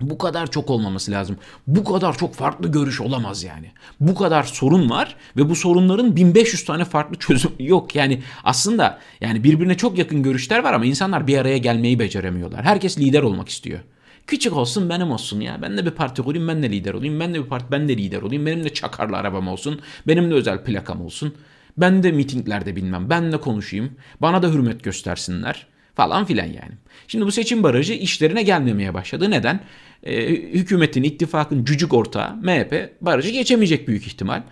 Bu 0.00 0.18
kadar 0.18 0.50
çok 0.50 0.70
olmaması 0.70 1.10
lazım. 1.10 1.36
Bu 1.66 1.84
kadar 1.84 2.18
çok 2.18 2.34
farklı 2.34 2.72
görüş 2.72 3.00
olamaz 3.00 3.44
yani. 3.44 3.70
Bu 4.00 4.14
kadar 4.14 4.42
sorun 4.42 4.90
var 4.90 5.16
ve 5.36 5.48
bu 5.50 5.56
sorunların 5.56 6.16
1500 6.16 6.64
tane 6.64 6.84
farklı 6.84 7.18
çözüm 7.18 7.52
yok. 7.58 7.94
Yani 7.94 8.22
aslında 8.44 8.98
yani 9.20 9.44
birbirine 9.44 9.76
çok 9.76 9.98
yakın 9.98 10.22
görüşler 10.22 10.64
var 10.64 10.72
ama 10.72 10.84
insanlar 10.84 11.26
bir 11.26 11.38
araya 11.38 11.58
gelmeyi 11.58 11.98
beceremiyorlar. 11.98 12.64
Herkes 12.64 12.98
lider 12.98 13.22
olmak 13.22 13.48
istiyor. 13.48 13.80
Küçük 14.26 14.56
olsun 14.56 14.88
benim 14.88 15.10
olsun 15.10 15.40
ya. 15.40 15.62
Ben 15.62 15.78
de 15.78 15.86
bir 15.86 15.90
parti 15.90 16.22
kurayım 16.22 16.48
ben 16.48 16.62
de 16.62 16.70
lider 16.70 16.94
olayım. 16.94 17.20
Ben 17.20 17.34
de 17.34 17.44
bir 17.44 17.48
parti 17.48 17.66
ben 17.70 17.88
de 17.88 17.96
lider 17.96 18.22
olayım. 18.22 18.46
Benim 18.46 18.64
de 18.64 18.74
çakarlı 18.74 19.16
arabam 19.16 19.48
olsun. 19.48 19.80
Benim 20.06 20.30
de 20.30 20.34
özel 20.34 20.64
plakam 20.64 21.00
olsun. 21.00 21.34
Ben 21.76 22.02
de 22.02 22.12
mitinglerde 22.12 22.76
bilmem. 22.76 23.10
Ben 23.10 23.32
de 23.32 23.40
konuşayım. 23.40 23.90
Bana 24.20 24.42
da 24.42 24.48
hürmet 24.48 24.84
göstersinler 24.84 25.66
falan 25.96 26.24
filan 26.24 26.44
yani. 26.44 26.72
Şimdi 27.08 27.26
bu 27.26 27.32
seçim 27.32 27.62
barajı 27.62 27.92
işlerine 27.92 28.42
gelmemeye 28.42 28.94
başladı. 28.94 29.30
Neden? 29.30 29.60
Ee, 30.02 30.26
hükümetin, 30.30 31.02
ittifakın 31.02 31.64
cücük 31.64 31.94
ortağı 31.94 32.36
MHP 32.36 32.92
barajı 33.00 33.30
geçemeyecek 33.30 33.88
büyük 33.88 34.06
ihtimal. 34.06 34.42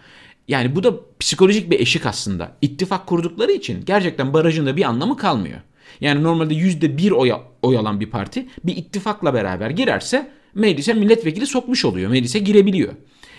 Yani 0.48 0.76
bu 0.76 0.84
da 0.84 0.94
psikolojik 1.20 1.70
bir 1.70 1.80
eşik 1.80 2.06
aslında. 2.06 2.52
İttifak 2.62 3.06
kurdukları 3.06 3.52
için 3.52 3.84
gerçekten 3.84 4.32
barajın 4.32 4.66
da 4.66 4.76
bir 4.76 4.84
anlamı 4.84 5.16
kalmıyor. 5.16 5.60
Yani 6.00 6.22
normalde 6.22 6.54
yüzde 6.54 6.98
bir 6.98 7.10
oy, 7.10 7.32
alan 7.62 8.00
bir 8.00 8.10
parti 8.10 8.48
bir 8.64 8.76
ittifakla 8.76 9.34
beraber 9.34 9.70
girerse 9.70 10.30
meclise 10.54 10.92
milletvekili 10.92 11.46
sokmuş 11.46 11.84
oluyor. 11.84 12.10
Meclise 12.10 12.38
girebiliyor. 12.38 12.92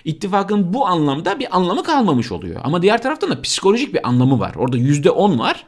İttifakın 0.06 0.74
bu 0.74 0.88
anlamda 0.88 1.40
bir 1.40 1.58
anlamı 1.58 1.84
kalmamış 1.84 2.32
oluyor. 2.32 2.62
Ama 2.64 2.82
diğer 2.82 3.02
taraftan 3.02 3.30
da 3.30 3.42
psikolojik 3.42 3.94
bir 3.94 4.08
anlamı 4.08 4.40
var. 4.40 4.56
Orada 4.56 4.78
yüzde 4.78 5.10
on 5.10 5.40
var. 5.40 5.66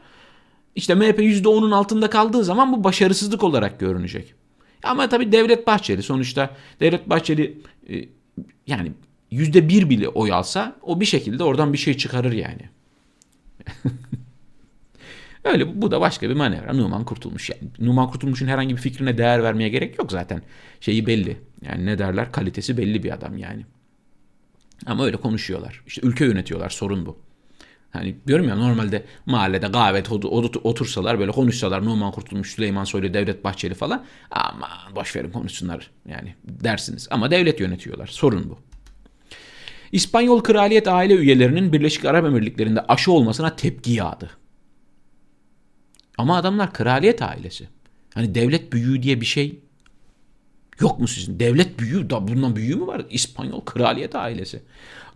İşte 0.78 0.96
MHP 0.96 1.20
yüzde 1.20 1.48
onun 1.48 1.72
altında 1.72 2.10
kaldığı 2.10 2.44
zaman 2.44 2.74
bu 2.74 2.84
başarısızlık 2.84 3.44
olarak 3.44 3.80
görünecek. 3.80 4.34
Ama 4.84 5.10
tabii 5.10 5.32
Devlet 5.32 5.68
Bahçeli 5.68 6.04
sonuçta 6.04 6.56
Devlet 6.80 7.10
Bahçeli 7.10 7.62
e, 7.90 7.96
yani 8.68 8.92
yüzde 9.32 9.70
bir 9.70 9.90
bile 9.90 10.08
oy 10.10 10.32
alsa 10.32 10.76
o 10.82 11.00
bir 11.00 11.06
şekilde 11.06 11.44
oradan 11.44 11.74
bir 11.74 11.78
şey 11.78 11.98
çıkarır 11.98 12.32
yani. 12.32 12.62
Öyle 15.44 15.82
bu 15.82 15.92
da 15.92 16.02
başka 16.02 16.30
bir 16.30 16.36
manevra. 16.36 16.74
Numan 16.74 17.06
Kurtulmuş 17.06 17.50
yani. 17.50 17.62
Numan 17.80 18.12
Kurtulmuş'un 18.12 18.48
herhangi 18.48 18.76
bir 18.76 18.82
fikrine 18.82 19.18
değer 19.18 19.44
vermeye 19.44 19.70
gerek 19.70 20.00
yok 20.00 20.12
zaten. 20.12 20.42
Şeyi 20.82 21.08
belli. 21.08 21.38
Yani 21.62 21.86
ne 21.86 22.00
derler? 22.00 22.32
Kalitesi 22.32 22.78
belli 22.78 23.04
bir 23.04 23.14
adam 23.14 23.38
yani. 23.38 23.66
Ama 24.86 25.06
öyle 25.06 25.18
konuşuyorlar. 25.18 25.84
İşte 25.88 26.02
ülke 26.08 26.26
yönetiyorlar. 26.26 26.70
Sorun 26.70 27.06
bu. 27.06 27.27
Hani 27.98 28.16
diyorum 28.28 28.48
ya 28.48 28.56
normalde 28.56 29.06
mahallede 29.26 29.72
kahvet 29.72 30.12
otursalar 30.64 31.20
böyle 31.20 31.32
konuşsalar 31.32 31.86
Numan 31.86 32.12
Kurtulmuş, 32.12 32.52
Süleyman 32.52 32.84
Soylu, 32.84 33.14
Devlet 33.14 33.44
Bahçeli 33.44 33.74
falan 33.74 34.06
ama 34.32 34.70
boş 34.96 35.16
verin 35.16 35.32
konuşsunlar 35.32 35.92
yani 36.10 36.36
dersiniz. 36.44 37.08
Ama 37.12 37.32
devlet 37.32 37.60
yönetiyorlar. 37.60 38.08
Sorun 38.08 38.50
bu. 38.50 38.60
İspanyol 39.92 40.44
kraliyet 40.44 40.88
aile 40.88 41.14
üyelerinin 41.14 41.74
Birleşik 41.74 42.06
Arap 42.06 42.26
Emirlikleri'nde 42.26 42.82
aşı 42.82 43.12
olmasına 43.12 43.56
tepki 43.56 43.92
yağdı. 43.92 44.30
Ama 46.18 46.38
adamlar 46.38 46.74
kraliyet 46.74 47.22
ailesi. 47.22 47.68
Hani 48.14 48.36
devlet 48.36 48.74
büyüğü 48.74 49.04
diye 49.04 49.22
bir 49.22 49.26
şey 49.26 49.60
yok 50.80 51.00
mu 51.00 51.08
sizin? 51.08 51.40
Devlet 51.40 51.80
büyüğü, 51.80 52.10
da 52.10 52.28
bundan 52.28 52.56
büyüğü 52.56 52.76
mü 52.76 52.88
var? 52.88 53.06
İspanyol 53.10 53.62
kraliyet 53.62 54.16
ailesi. 54.16 54.62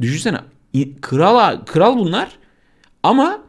Düşünsene 0.02 0.38
kral, 1.02 1.66
kral 1.66 1.98
bunlar 1.98 2.41
ama 3.04 3.44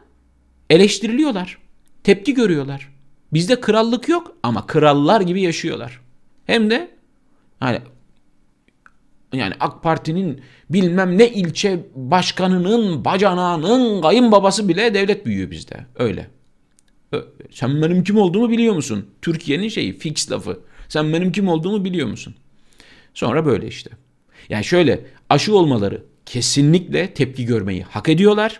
eleştiriliyorlar. 0.69 1.57
Tepki 2.03 2.33
görüyorlar. 2.33 2.89
Bizde 3.33 3.61
krallık 3.61 4.09
yok 4.09 4.35
ama 4.43 4.67
krallar 4.67 5.21
gibi 5.21 5.41
yaşıyorlar. 5.41 6.01
Hem 6.45 6.69
de 6.69 6.91
hani 7.59 7.79
yani 9.33 9.53
AK 9.59 9.83
Parti'nin 9.83 10.41
bilmem 10.69 11.17
ne 11.17 11.29
ilçe 11.29 11.79
başkanının, 11.95 13.05
bacanağının 13.05 14.01
kayınbabası 14.01 14.69
bile 14.69 14.93
devlet 14.93 15.25
büyüğü 15.25 15.51
bizde. 15.51 15.85
Öyle. 15.95 16.27
Sen 17.51 17.81
benim 17.81 18.03
kim 18.03 18.17
olduğumu 18.17 18.49
biliyor 18.49 18.75
musun? 18.75 19.05
Türkiye'nin 19.21 19.69
şeyi 19.69 19.97
fix 19.97 20.31
lafı. 20.31 20.59
Sen 20.89 21.13
benim 21.13 21.31
kim 21.31 21.47
olduğumu 21.47 21.85
biliyor 21.85 22.07
musun? 22.07 22.35
Sonra 23.13 23.45
böyle 23.45 23.67
işte. 23.67 23.89
Yani 24.49 24.63
şöyle 24.63 25.05
aşı 25.29 25.55
olmaları 25.55 26.03
kesinlikle 26.25 27.13
tepki 27.13 27.45
görmeyi 27.45 27.83
hak 27.83 28.09
ediyorlar. 28.09 28.59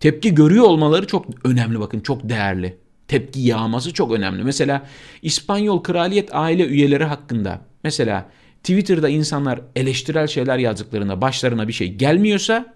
Tepki 0.00 0.34
görüyor 0.34 0.64
olmaları 0.64 1.06
çok 1.06 1.46
önemli 1.46 1.80
bakın 1.80 2.00
çok 2.00 2.28
değerli. 2.28 2.78
Tepki 3.08 3.40
yağması 3.40 3.92
çok 3.92 4.12
önemli. 4.12 4.44
Mesela 4.44 4.86
İspanyol 5.22 5.82
kraliyet 5.82 6.34
aile 6.34 6.66
üyeleri 6.66 7.04
hakkında 7.04 7.60
mesela 7.84 8.30
Twitter'da 8.62 9.08
insanlar 9.08 9.60
eleştirel 9.76 10.26
şeyler 10.26 10.58
yazdıklarında 10.58 11.20
başlarına 11.20 11.68
bir 11.68 11.72
şey 11.72 11.94
gelmiyorsa 11.94 12.74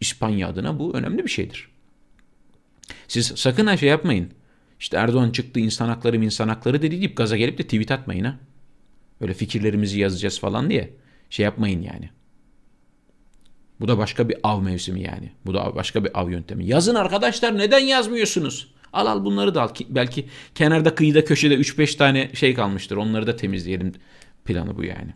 İspanya 0.00 0.48
adına 0.48 0.78
bu 0.78 0.94
önemli 0.94 1.24
bir 1.24 1.30
şeydir. 1.30 1.68
Siz 3.08 3.26
sakın 3.26 3.66
ha 3.66 3.76
şey 3.76 3.88
yapmayın. 3.88 4.30
İşte 4.80 4.96
Erdoğan 4.96 5.30
çıktı 5.30 5.60
insan 5.60 5.88
hakları 5.88 6.16
insan 6.16 6.48
hakları 6.48 6.82
dedi 6.82 6.90
deyip 6.90 7.16
gaza 7.16 7.36
gelip 7.36 7.58
de 7.58 7.62
tweet 7.62 7.90
atmayın 7.90 8.24
ha. 8.24 8.38
Öyle 9.20 9.34
fikirlerimizi 9.34 10.00
yazacağız 10.00 10.40
falan 10.40 10.70
diye 10.70 10.94
şey 11.30 11.44
yapmayın 11.44 11.82
yani. 11.82 12.10
Bu 13.80 13.88
da 13.88 13.98
başka 13.98 14.28
bir 14.28 14.36
av 14.42 14.62
mevsimi 14.62 15.00
yani. 15.00 15.32
Bu 15.46 15.54
da 15.54 15.74
başka 15.74 16.04
bir 16.04 16.20
av 16.20 16.30
yöntemi. 16.30 16.66
Yazın 16.66 16.94
arkadaşlar 16.94 17.58
neden 17.58 17.78
yazmıyorsunuz? 17.78 18.68
Al 18.92 19.06
al 19.06 19.24
bunları 19.24 19.54
da 19.54 19.62
al. 19.62 19.68
Belki 19.88 20.26
kenarda 20.54 20.94
kıyıda 20.94 21.24
köşede 21.24 21.54
3-5 21.54 21.96
tane 21.96 22.30
şey 22.34 22.54
kalmıştır. 22.54 22.96
Onları 22.96 23.26
da 23.26 23.36
temizleyelim 23.36 23.92
planı 24.44 24.76
bu 24.76 24.84
yani. 24.84 25.14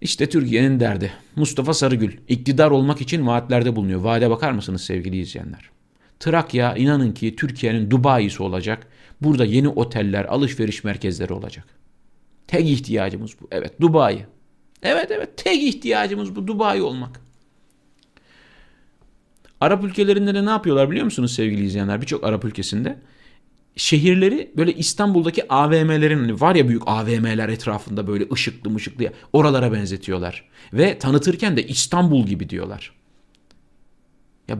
İşte 0.00 0.28
Türkiye'nin 0.28 0.80
derdi. 0.80 1.12
Mustafa 1.36 1.74
Sarıgül 1.74 2.16
iktidar 2.28 2.70
olmak 2.70 3.00
için 3.00 3.26
vaatlerde 3.26 3.76
bulunuyor. 3.76 4.00
Vaade 4.00 4.30
bakar 4.30 4.52
mısınız 4.52 4.84
sevgili 4.84 5.16
izleyenler? 5.16 5.70
Trakya 6.20 6.76
inanın 6.76 7.12
ki 7.12 7.36
Türkiye'nin 7.36 7.90
Dubai'si 7.90 8.42
olacak. 8.42 8.86
Burada 9.20 9.44
yeni 9.44 9.68
oteller, 9.68 10.24
alışveriş 10.24 10.84
merkezleri 10.84 11.32
olacak. 11.32 11.64
Tek 12.46 12.70
ihtiyacımız 12.70 13.30
bu. 13.40 13.48
Evet 13.50 13.80
Dubai. 13.80 14.26
Evet 14.84 15.10
evet 15.10 15.36
tek 15.36 15.62
ihtiyacımız 15.62 16.36
bu 16.36 16.46
Dubai 16.46 16.82
olmak. 16.82 17.20
Arap 19.60 19.84
ülkelerinde 19.84 20.34
de 20.34 20.46
ne 20.46 20.50
yapıyorlar 20.50 20.90
biliyor 20.90 21.04
musunuz 21.04 21.34
sevgili 21.34 21.64
izleyenler? 21.64 22.00
Birçok 22.00 22.24
Arap 22.24 22.44
ülkesinde 22.44 22.98
şehirleri 23.76 24.50
böyle 24.56 24.74
İstanbul'daki 24.74 25.52
AVM'lerin 25.52 26.18
hani 26.18 26.40
var 26.40 26.54
ya 26.54 26.68
büyük 26.68 26.82
AVM'ler 26.86 27.48
etrafında 27.48 28.06
böyle 28.06 28.26
ışıklı 28.32 28.70
mışıklı 28.70 29.12
oralara 29.32 29.72
benzetiyorlar. 29.72 30.44
Ve 30.72 30.98
tanıtırken 30.98 31.56
de 31.56 31.66
İstanbul 31.66 32.26
gibi 32.26 32.48
diyorlar. 32.48 32.92
Ya 34.48 34.58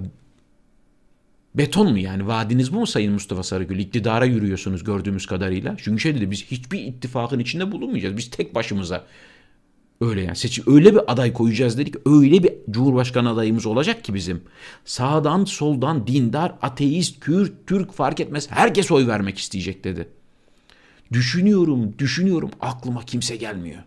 beton 1.54 1.90
mu 1.90 1.98
yani 1.98 2.26
vaadiniz 2.26 2.72
bu 2.72 2.78
mu 2.78 2.86
Sayın 2.86 3.12
Mustafa 3.12 3.42
Sarıgül? 3.42 3.78
İktidara 3.78 4.24
yürüyorsunuz 4.24 4.84
gördüğümüz 4.84 5.26
kadarıyla. 5.26 5.76
Çünkü 5.78 6.02
şey 6.02 6.14
dedi 6.14 6.30
biz 6.30 6.44
hiçbir 6.44 6.80
ittifakın 6.80 7.38
içinde 7.38 7.72
bulunmayacağız. 7.72 8.16
Biz 8.16 8.30
tek 8.30 8.54
başımıza 8.54 9.06
Öyle 10.00 10.22
yani 10.22 10.36
seçim 10.36 10.64
öyle 10.66 10.94
bir 10.94 11.12
aday 11.12 11.32
koyacağız 11.32 11.78
dedik. 11.78 11.94
Öyle 12.06 12.42
bir 12.42 12.52
cumhurbaşkanı 12.70 13.30
adayımız 13.30 13.66
olacak 13.66 14.04
ki 14.04 14.14
bizim. 14.14 14.42
Sağdan 14.84 15.44
soldan 15.44 16.06
dindar, 16.06 16.54
ateist, 16.62 17.20
Kürt, 17.20 17.52
Türk 17.66 17.92
fark 17.92 18.20
etmez. 18.20 18.50
Herkes 18.50 18.90
oy 18.90 19.06
vermek 19.06 19.38
isteyecek 19.38 19.84
dedi. 19.84 20.08
Düşünüyorum, 21.12 21.98
düşünüyorum. 21.98 22.50
Aklıma 22.60 23.04
kimse 23.04 23.36
gelmiyor. 23.36 23.82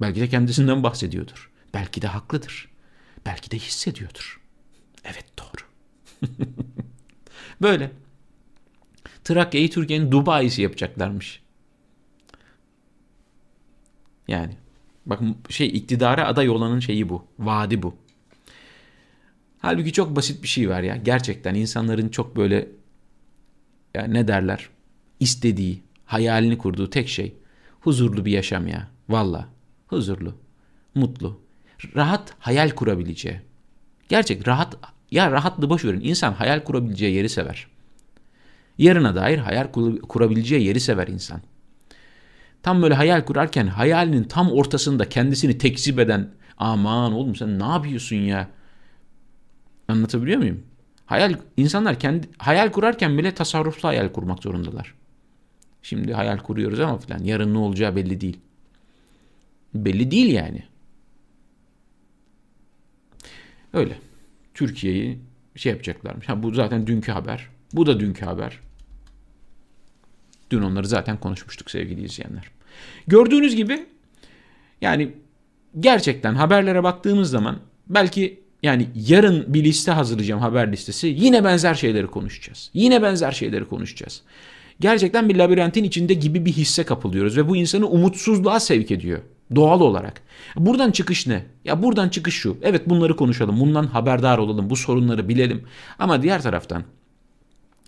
Belki 0.00 0.20
de 0.20 0.28
kendisinden 0.28 0.82
bahsediyordur. 0.82 1.50
Belki 1.74 2.02
de 2.02 2.06
haklıdır. 2.06 2.68
Belki 3.26 3.50
de 3.50 3.58
hissediyordur. 3.58 4.40
Evet 5.04 5.24
doğru. 5.38 5.62
Böyle. 7.62 7.92
Trakya'yı 9.24 9.70
Türkiye'nin 9.70 10.12
Dubai'si 10.12 10.62
yapacaklarmış. 10.62 11.41
Yani 14.28 14.52
bakın 15.06 15.36
şey 15.48 15.68
iktidara 15.68 16.26
aday 16.26 16.48
olanın 16.48 16.80
şeyi 16.80 17.08
bu. 17.08 17.24
Vaadi 17.38 17.82
bu. 17.82 17.94
Halbuki 19.58 19.92
çok 19.92 20.16
basit 20.16 20.42
bir 20.42 20.48
şey 20.48 20.68
var 20.68 20.82
ya. 20.82 20.96
Gerçekten 20.96 21.54
insanların 21.54 22.08
çok 22.08 22.36
böyle 22.36 22.68
ya 23.94 24.04
ne 24.04 24.28
derler? 24.28 24.68
istediği, 25.22 25.82
hayalini 26.04 26.58
kurduğu 26.58 26.90
tek 26.90 27.08
şey 27.08 27.34
huzurlu 27.80 28.24
bir 28.24 28.32
yaşam 28.32 28.66
ya. 28.66 28.88
Valla 29.08 29.48
huzurlu, 29.86 30.34
mutlu, 30.94 31.40
rahat 31.96 32.34
hayal 32.38 32.70
kurabileceği. 32.70 33.40
Gerçek 34.08 34.48
rahat 34.48 34.76
ya 35.10 35.30
rahatlı 35.30 35.70
boş 35.70 35.84
verin. 35.84 36.00
İnsan 36.00 36.32
hayal 36.32 36.64
kurabileceği 36.64 37.14
yeri 37.14 37.28
sever. 37.28 37.66
Yarına 38.78 39.14
dair 39.14 39.38
hayal 39.38 39.72
kurabileceği 40.08 40.66
yeri 40.66 40.80
sever 40.80 41.08
insan. 41.08 41.40
Tam 42.62 42.82
böyle 42.82 42.94
hayal 42.94 43.24
kurarken 43.24 43.66
hayalinin 43.66 44.24
tam 44.24 44.52
ortasında 44.52 45.08
kendisini 45.08 45.58
tekzip 45.58 45.98
eden 45.98 46.30
aman 46.58 47.12
oğlum 47.12 47.36
sen 47.36 47.58
ne 47.58 47.64
yapıyorsun 47.64 48.16
ya? 48.16 48.48
Anlatabiliyor 49.88 50.38
muyum? 50.38 50.62
Hayal 51.06 51.34
insanlar 51.56 51.98
kendi 51.98 52.28
hayal 52.38 52.72
kurarken 52.72 53.18
bile 53.18 53.34
tasarruflu 53.34 53.88
hayal 53.88 54.08
kurmak 54.08 54.42
zorundalar. 54.42 54.94
Şimdi 55.82 56.14
hayal 56.14 56.38
kuruyoruz 56.38 56.80
ama 56.80 56.98
filan 56.98 57.24
yarın 57.24 57.54
ne 57.54 57.58
olacağı 57.58 57.96
belli 57.96 58.20
değil. 58.20 58.40
Belli 59.74 60.10
değil 60.10 60.34
yani. 60.34 60.62
Öyle. 63.72 63.98
Türkiye'yi 64.54 65.18
şey 65.56 65.72
yapacaklarmış. 65.72 66.28
Ha, 66.28 66.42
bu 66.42 66.54
zaten 66.54 66.86
dünkü 66.86 67.12
haber. 67.12 67.48
Bu 67.72 67.86
da 67.86 68.00
dünkü 68.00 68.24
haber. 68.24 68.60
Dün 70.52 70.62
onları 70.62 70.86
zaten 70.86 71.16
konuşmuştuk 71.16 71.70
sevgili 71.70 72.04
izleyenler. 72.04 72.50
Gördüğünüz 73.06 73.56
gibi 73.56 73.86
yani 74.80 75.12
gerçekten 75.80 76.34
haberlere 76.34 76.82
baktığımız 76.82 77.30
zaman 77.30 77.58
belki 77.86 78.40
yani 78.62 78.88
yarın 78.94 79.54
bir 79.54 79.64
liste 79.64 79.92
hazırlayacağım 79.92 80.40
haber 80.40 80.72
listesi. 80.72 81.06
Yine 81.06 81.44
benzer 81.44 81.74
şeyleri 81.74 82.06
konuşacağız. 82.06 82.70
Yine 82.74 83.02
benzer 83.02 83.32
şeyleri 83.32 83.64
konuşacağız. 83.64 84.22
Gerçekten 84.80 85.28
bir 85.28 85.36
labirentin 85.36 85.84
içinde 85.84 86.14
gibi 86.14 86.44
bir 86.44 86.52
hisse 86.52 86.84
kapılıyoruz 86.84 87.36
ve 87.36 87.48
bu 87.48 87.56
insanı 87.56 87.88
umutsuzluğa 87.88 88.60
sevk 88.60 88.90
ediyor 88.90 89.20
doğal 89.54 89.80
olarak. 89.80 90.22
Buradan 90.56 90.90
çıkış 90.90 91.26
ne? 91.26 91.44
Ya 91.64 91.82
buradan 91.82 92.08
çıkış 92.08 92.34
şu. 92.34 92.56
Evet 92.62 92.88
bunları 92.88 93.16
konuşalım. 93.16 93.60
Bundan 93.60 93.86
haberdar 93.86 94.38
olalım. 94.38 94.70
Bu 94.70 94.76
sorunları 94.76 95.28
bilelim. 95.28 95.64
Ama 95.98 96.22
diğer 96.22 96.42
taraftan 96.42 96.84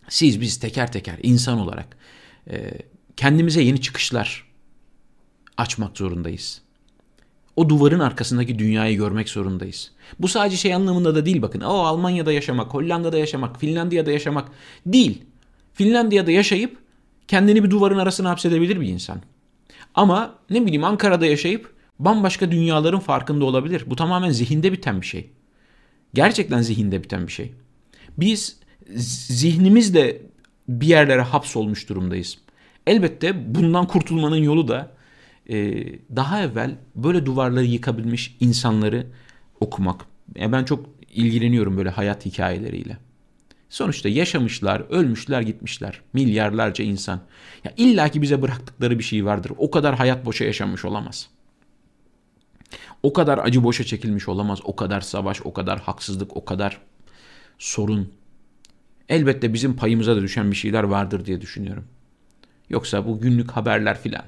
siz 0.09 0.41
biz 0.41 0.59
teker 0.59 0.93
teker 0.93 1.17
insan 1.23 1.59
olarak 1.59 1.97
kendimize 3.17 3.63
yeni 3.63 3.81
çıkışlar 3.81 4.45
açmak 5.57 5.99
zorundayız. 5.99 6.63
O 7.57 7.69
duvarın 7.69 8.01
arkasındaki 8.01 8.59
dünyayı 8.59 8.97
görmek 8.97 9.29
zorundayız. 9.29 9.91
Bu 10.19 10.29
sadece 10.29 10.57
şey 10.57 10.75
anlamında 10.75 11.15
da 11.15 11.27
değil 11.27 11.43
bakın. 11.43 11.61
O 11.61 11.75
Almanya'da 11.75 12.33
yaşamak, 12.33 12.75
Hollanda'da 12.75 13.19
yaşamak, 13.19 13.61
Finlandiya'da 13.61 14.11
yaşamak 14.11 14.49
değil. 14.87 15.23
Finlandiya'da 15.75 16.31
yaşayıp 16.31 16.79
kendini 17.29 17.65
bir 17.65 17.71
duvarın 17.71 17.99
arasına 17.99 18.31
hapsedebilir 18.31 18.81
bir 18.81 18.89
insan. 18.89 19.21
Ama 19.95 20.35
ne 20.51 20.63
bileyim 20.63 20.85
Ankara'da 20.85 21.27
yaşayıp 21.27 21.75
bambaşka 21.99 22.51
dünyaların 22.51 23.01
farkında 23.01 23.45
olabilir. 23.45 23.85
Bu 23.87 23.97
tamamen 23.97 24.31
zihinde 24.31 24.73
biten 24.73 25.01
bir 25.01 25.07
şey. 25.07 25.31
Gerçekten 26.15 26.63
zihinde 26.63 27.03
biten 27.03 27.27
bir 27.27 27.33
şey. 27.33 27.53
Biz 28.19 28.59
zihnimizle 28.97 30.23
bir 30.69 30.87
yerlere 30.87 31.23
hapsolmuş 31.23 31.89
durumdayız. 31.89 32.39
Elbette 32.87 33.55
bundan 33.55 33.87
kurtulmanın 33.87 34.37
yolu 34.37 34.69
da 34.69 34.95
e, 35.49 35.85
daha 36.17 36.43
evvel 36.43 36.77
böyle 36.95 37.27
duvarları 37.27 37.65
yıkabilmiş 37.65 38.37
insanları 38.41 39.07
okumak. 39.61 40.07
Yani 40.35 40.53
ben 40.53 40.65
çok 40.65 40.87
ilgileniyorum 41.15 41.77
böyle 41.77 41.91
hayat 41.91 42.27
hikayeleriyle. 42.27 42.99
Sonuçta 43.69 44.09
yaşamışlar, 44.09 44.81
ölmüşler, 44.91 45.41
gitmişler. 45.41 46.01
Milyarlarca 46.13 46.85
insan. 46.85 47.21
Ya 47.65 47.73
illa 47.77 48.09
ki 48.09 48.23
bize 48.23 48.43
bıraktıkları 48.43 48.99
bir 48.99 49.05
şey 49.05 49.25
vardır. 49.25 49.53
O 49.59 49.71
kadar 49.71 49.95
hayat 49.95 50.27
boşa 50.27 50.45
yaşanmış 50.45 50.85
olamaz. 50.85 51.29
O 53.03 53.13
kadar 53.13 53.39
acı 53.39 53.65
boşa 53.65 53.85
çekilmiş 53.85 54.29
olamaz. 54.29 54.59
O 54.65 54.77
kadar 54.77 55.01
savaş, 55.01 55.41
o 55.45 55.53
kadar 55.53 55.81
haksızlık, 55.81 56.37
o 56.37 56.45
kadar 56.45 56.81
sorun. 57.59 58.13
Elbette 59.09 59.53
bizim 59.53 59.77
payımıza 59.77 60.17
da 60.17 60.23
düşen 60.23 60.51
bir 60.51 60.57
şeyler 60.57 60.83
vardır 60.83 61.25
diye 61.25 61.41
düşünüyorum. 61.41 61.85
Yoksa 62.71 63.07
bu 63.07 63.21
günlük 63.21 63.51
haberler 63.51 63.99
filan. 63.99 64.25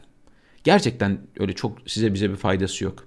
Gerçekten 0.64 1.18
öyle 1.38 1.52
çok 1.52 1.78
size 1.86 2.14
bize 2.14 2.30
bir 2.30 2.36
faydası 2.36 2.84
yok. 2.84 3.06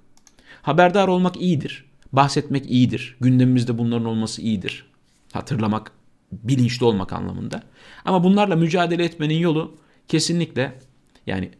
Haberdar 0.62 1.08
olmak 1.08 1.36
iyidir. 1.36 1.84
Bahsetmek 2.12 2.70
iyidir. 2.70 3.16
Gündemimizde 3.20 3.78
bunların 3.78 4.06
olması 4.06 4.42
iyidir. 4.42 4.90
Hatırlamak, 5.32 5.92
bilinçli 6.32 6.84
olmak 6.84 7.12
anlamında. 7.12 7.62
Ama 8.04 8.24
bunlarla 8.24 8.56
mücadele 8.56 9.04
etmenin 9.04 9.38
yolu 9.38 9.78
kesinlikle 10.08 10.78
yani 11.26 11.50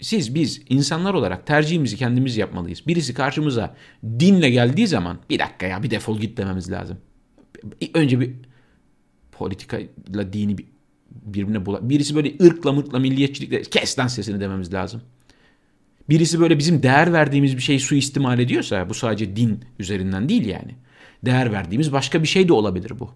siz 0.00 0.34
biz 0.34 0.62
insanlar 0.68 1.14
olarak 1.14 1.46
tercihimizi 1.46 1.96
kendimiz 1.96 2.36
yapmalıyız. 2.36 2.86
Birisi 2.86 3.14
karşımıza 3.14 3.76
dinle 4.04 4.50
geldiği 4.50 4.86
zaman 4.86 5.18
bir 5.30 5.38
dakika 5.38 5.66
ya 5.66 5.82
bir 5.82 5.90
defol 5.90 6.18
git 6.18 6.36
dememiz 6.38 6.70
lazım. 6.70 6.98
Önce 7.94 8.20
bir 8.20 8.34
politikayla 9.38 10.32
dini 10.32 10.56
birbirine 11.10 11.66
bula. 11.66 11.90
Birisi 11.90 12.14
böyle 12.14 12.34
ırkla 12.44 12.72
mırkla 12.72 12.98
milliyetçilikle 12.98 13.62
kes 13.62 13.98
lan 13.98 14.06
sesini 14.06 14.40
dememiz 14.40 14.74
lazım. 14.74 15.02
Birisi 16.08 16.40
böyle 16.40 16.58
bizim 16.58 16.82
değer 16.82 17.12
verdiğimiz 17.12 17.56
bir 17.56 17.62
şeyi 17.62 17.80
suistimal 17.80 18.38
ediyorsa 18.38 18.88
bu 18.88 18.94
sadece 18.94 19.36
din 19.36 19.64
üzerinden 19.78 20.28
değil 20.28 20.46
yani. 20.46 20.74
Değer 21.24 21.52
verdiğimiz 21.52 21.92
başka 21.92 22.22
bir 22.22 22.28
şey 22.28 22.48
de 22.48 22.52
olabilir 22.52 22.92
bu. 22.98 23.10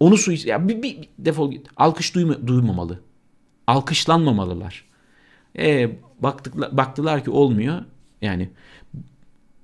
Onu 0.00 0.16
suist 0.16 0.46
ya 0.46 0.68
bir, 0.68 0.82
bir, 0.82 0.82
bir 0.82 1.08
defol 1.18 1.50
git. 1.50 1.66
Alkış 1.76 2.14
duyma, 2.14 2.46
duymamalı. 2.46 3.00
Alkışlanmamalılar. 3.66 4.84
E, 5.58 5.90
baktıkla, 6.20 6.76
baktılar 6.76 7.24
ki 7.24 7.30
olmuyor. 7.30 7.82
Yani 8.22 8.50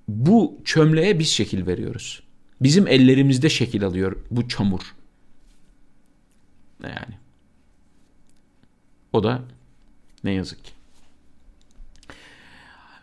bu 0.09 0.59
çömleğe 0.65 1.19
biz 1.19 1.29
şekil 1.29 1.67
veriyoruz. 1.67 2.23
Bizim 2.61 2.89
ellerimizde 2.89 3.49
şekil 3.49 3.85
alıyor 3.85 4.17
bu 4.31 4.49
çamur. 4.49 4.95
Yani. 6.83 7.15
O 9.13 9.23
da 9.23 9.43
ne 10.25 10.33
yazık 10.33 10.65
ki. 10.65 10.73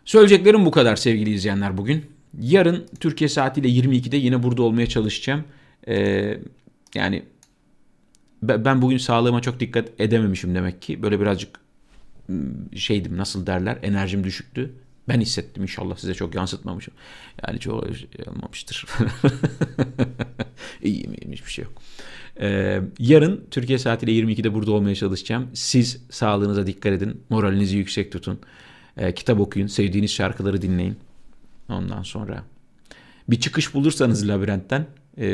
Söyleyeceklerim 0.05 0.65
bu 0.65 0.71
kadar 0.71 0.95
sevgili 0.95 1.29
izleyenler 1.29 1.77
bugün. 1.77 2.05
Yarın 2.39 2.87
Türkiye 2.99 3.27
saatiyle 3.29 3.67
22'de 3.67 4.17
yine 4.17 4.43
burada 4.43 4.63
olmaya 4.63 4.87
çalışacağım. 4.87 5.43
Ee, 5.87 6.39
yani 6.95 7.23
ben 8.41 8.81
bugün 8.81 8.97
sağlığıma 8.97 9.41
çok 9.41 9.59
dikkat 9.59 9.89
edememişim 9.99 10.55
demek 10.55 10.81
ki. 10.81 11.03
Böyle 11.03 11.19
birazcık 11.19 11.59
şeydim 12.75 13.17
nasıl 13.17 13.47
derler 13.47 13.77
enerjim 13.83 14.23
düşüktü. 14.23 14.73
Ben 15.07 15.21
hissettim 15.21 15.63
inşallah 15.63 15.97
size 15.97 16.13
çok 16.13 16.35
yansıtmamışım. 16.35 16.93
Yani 17.47 17.59
çok 17.59 17.83
olmamıştır. 18.27 18.85
İyiyim 20.83 21.13
iyiyim 21.13 21.31
hiçbir 21.31 21.51
şey 21.51 21.65
yok. 21.65 21.73
Ee, 22.39 22.81
yarın 22.99 23.45
Türkiye 23.51 23.77
saatiyle 23.77 24.11
22'de 24.11 24.53
burada 24.53 24.71
olmaya 24.71 24.95
çalışacağım. 24.95 25.49
Siz 25.53 26.01
sağlığınıza 26.09 26.67
dikkat 26.67 26.93
edin. 26.93 27.21
Moralinizi 27.29 27.77
yüksek 27.77 28.11
tutun. 28.11 28.39
Ee, 28.97 29.13
kitap 29.13 29.39
okuyun. 29.39 29.67
Sevdiğiniz 29.67 30.11
şarkıları 30.11 30.61
dinleyin. 30.61 30.97
Ondan 31.69 32.03
sonra 32.03 32.43
bir 33.29 33.39
çıkış 33.39 33.73
bulursanız 33.73 34.27
labirentten 34.27 34.87
e, 35.17 35.27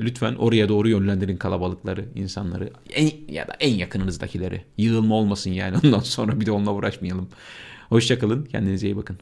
lütfen 0.00 0.34
oraya 0.34 0.68
doğru 0.68 0.88
yönlendirin 0.88 1.36
kalabalıkları, 1.36 2.04
insanları 2.14 2.70
en, 2.90 3.10
ya 3.28 3.48
da 3.48 3.52
en 3.60 3.74
yakınınızdakileri. 3.74 4.64
Yığılma 4.78 5.14
olmasın 5.14 5.50
yani 5.50 5.76
ondan 5.84 6.00
sonra 6.00 6.40
bir 6.40 6.46
de 6.46 6.50
onunla 6.50 6.72
uğraşmayalım. 6.72 7.28
Hoşçakalın, 7.88 8.44
kendinize 8.44 8.86
iyi 8.86 8.96
bakın. 8.96 9.18